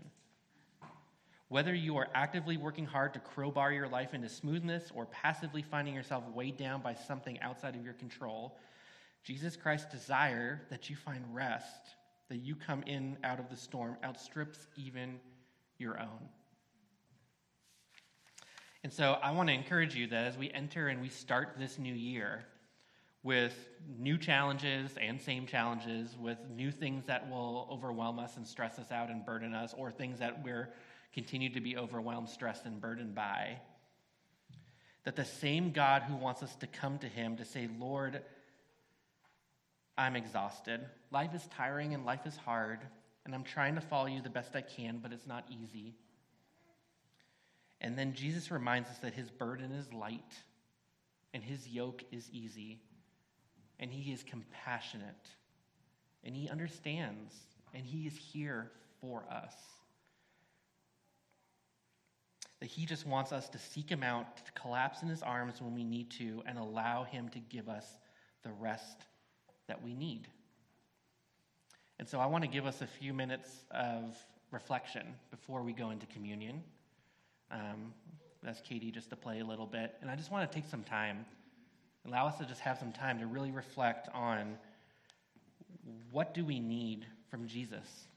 Whether 1.49 1.75
you 1.75 1.97
are 1.97 2.07
actively 2.15 2.55
working 2.55 2.85
hard 2.85 3.13
to 3.13 3.19
crowbar 3.19 3.71
your 3.71 3.89
life 3.89 4.13
into 4.13 4.29
smoothness 4.29 4.89
or 4.95 5.05
passively 5.05 5.61
finding 5.61 5.93
yourself 5.93 6.23
weighed 6.33 6.57
down 6.57 6.81
by 6.81 6.95
something 6.95 7.39
outside 7.41 7.75
of 7.75 7.83
your 7.83 7.93
control, 7.93 8.57
Jesus 9.23 9.55
Christ's 9.55 9.91
desire 9.91 10.61
that 10.69 10.89
you 10.89 10.95
find 10.95 11.23
rest 11.33 11.94
that 12.29 12.37
you 12.37 12.55
come 12.55 12.83
in 12.83 13.17
out 13.23 13.39
of 13.39 13.49
the 13.49 13.55
storm 13.55 13.97
outstrips 14.03 14.67
even 14.75 15.19
your 15.77 15.99
own. 15.99 16.29
And 18.83 18.93
so 18.93 19.13
I 19.13 19.31
want 19.31 19.49
to 19.49 19.53
encourage 19.53 19.95
you 19.95 20.07
that 20.07 20.25
as 20.25 20.37
we 20.37 20.51
enter 20.51 20.89
and 20.89 21.01
we 21.01 21.09
start 21.09 21.55
this 21.57 21.79
new 21.79 21.93
year 21.93 22.45
with 23.23 23.67
new 23.97 24.15
challenges 24.15 24.91
and 25.01 25.19
same 25.19 25.47
challenges, 25.47 26.15
with 26.19 26.37
new 26.55 26.69
things 26.69 27.05
that 27.05 27.27
will 27.27 27.67
overwhelm 27.71 28.19
us 28.19 28.37
and 28.37 28.45
stress 28.45 28.77
us 28.77 28.91
out 28.91 29.09
and 29.09 29.25
burden 29.25 29.55
us, 29.55 29.73
or 29.75 29.89
things 29.91 30.19
that 30.19 30.43
we're 30.43 30.69
continue 31.15 31.49
to 31.49 31.59
be 31.59 31.75
overwhelmed, 31.75 32.29
stressed, 32.29 32.65
and 32.65 32.79
burdened 32.79 33.15
by, 33.15 33.57
that 35.05 35.15
the 35.15 35.25
same 35.25 35.71
God 35.71 36.03
who 36.03 36.15
wants 36.15 36.43
us 36.43 36.55
to 36.57 36.67
come 36.67 36.99
to 36.99 37.07
Him 37.07 37.37
to 37.37 37.45
say, 37.45 37.67
Lord, 37.79 38.21
I'm 39.97 40.15
exhausted. 40.15 40.81
Life 41.11 41.33
is 41.33 41.47
tiring 41.55 41.93
and 41.93 42.05
life 42.05 42.25
is 42.25 42.35
hard, 42.35 42.79
and 43.25 43.33
I'm 43.33 43.43
trying 43.43 43.75
to 43.75 43.81
follow 43.81 44.07
you 44.07 44.21
the 44.21 44.29
best 44.29 44.55
I 44.55 44.61
can, 44.61 44.99
but 45.01 45.13
it's 45.13 45.27
not 45.27 45.45
easy. 45.49 45.95
And 47.81 47.97
then 47.97 48.13
Jesus 48.13 48.51
reminds 48.51 48.89
us 48.89 48.97
that 48.99 49.13
his 49.13 49.29
burden 49.29 49.71
is 49.71 49.91
light 49.93 50.33
and 51.33 51.43
his 51.43 51.67
yoke 51.67 52.01
is 52.13 52.29
easy, 52.31 52.79
and 53.77 53.91
he 53.91 54.13
is 54.13 54.23
compassionate, 54.23 55.27
and 56.23 56.33
he 56.33 56.47
understands, 56.47 57.33
and 57.73 57.85
he 57.85 58.07
is 58.07 58.15
here 58.15 58.71
for 59.01 59.25
us. 59.29 59.53
That 62.61 62.67
he 62.67 62.85
just 62.85 63.05
wants 63.05 63.33
us 63.33 63.49
to 63.49 63.59
seek 63.59 63.89
him 63.89 64.01
out, 64.01 64.37
to 64.45 64.51
collapse 64.53 65.01
in 65.01 65.09
his 65.09 65.21
arms 65.21 65.61
when 65.61 65.75
we 65.75 65.83
need 65.83 66.09
to, 66.11 66.41
and 66.45 66.57
allow 66.57 67.03
him 67.03 67.27
to 67.29 67.39
give 67.39 67.67
us 67.67 67.85
the 68.43 68.51
rest 68.53 69.03
that 69.67 69.83
we 69.83 69.93
need. 69.93 70.27
And 71.99 72.07
so 72.07 72.19
I 72.19 72.25
want 72.25 72.43
to 72.43 72.49
give 72.49 72.65
us 72.65 72.81
a 72.81 72.87
few 72.87 73.13
minutes 73.13 73.49
of 73.71 74.15
reflection 74.51 75.15
before 75.31 75.61
we 75.63 75.73
go 75.73 75.91
into 75.91 76.05
communion. 76.07 76.63
Um, 77.51 77.93
ask 78.47 78.63
Katie 78.63 78.91
just 78.91 79.09
to 79.09 79.15
play 79.15 79.39
a 79.39 79.45
little 79.45 79.65
bit. 79.65 79.95
And 80.01 80.11
I 80.11 80.15
just 80.15 80.31
want 80.31 80.49
to 80.49 80.55
take 80.55 80.69
some 80.69 80.83
time, 80.83 81.25
allow 82.05 82.27
us 82.27 82.37
to 82.37 82.45
just 82.45 82.61
have 82.61 82.77
some 82.77 82.91
time 82.91 83.19
to 83.19 83.27
really 83.27 83.51
reflect 83.51 84.07
on 84.13 84.57
what 86.11 86.33
do 86.33 86.45
we 86.45 86.59
need 86.59 87.05
from 87.29 87.47
Jesus? 87.47 88.07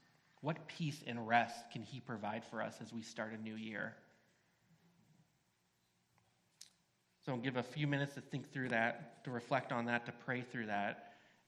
What 0.40 0.68
peace 0.68 1.02
and 1.06 1.26
rest 1.26 1.70
can 1.72 1.82
he 1.82 2.00
provide 2.00 2.44
for 2.44 2.62
us 2.62 2.76
as 2.80 2.92
we 2.92 3.02
start 3.02 3.32
a 3.32 3.42
new 3.42 3.54
year? 3.54 3.94
So 7.24 7.32
I'll 7.32 7.38
give 7.38 7.56
a 7.56 7.62
few 7.62 7.86
minutes 7.86 8.14
to 8.14 8.20
think 8.20 8.52
through 8.52 8.70
that, 8.70 9.24
to 9.24 9.30
reflect 9.30 9.72
on 9.72 9.86
that, 9.86 10.06
to 10.06 10.12
pray 10.24 10.42
through 10.42 10.66
that. 10.66 11.07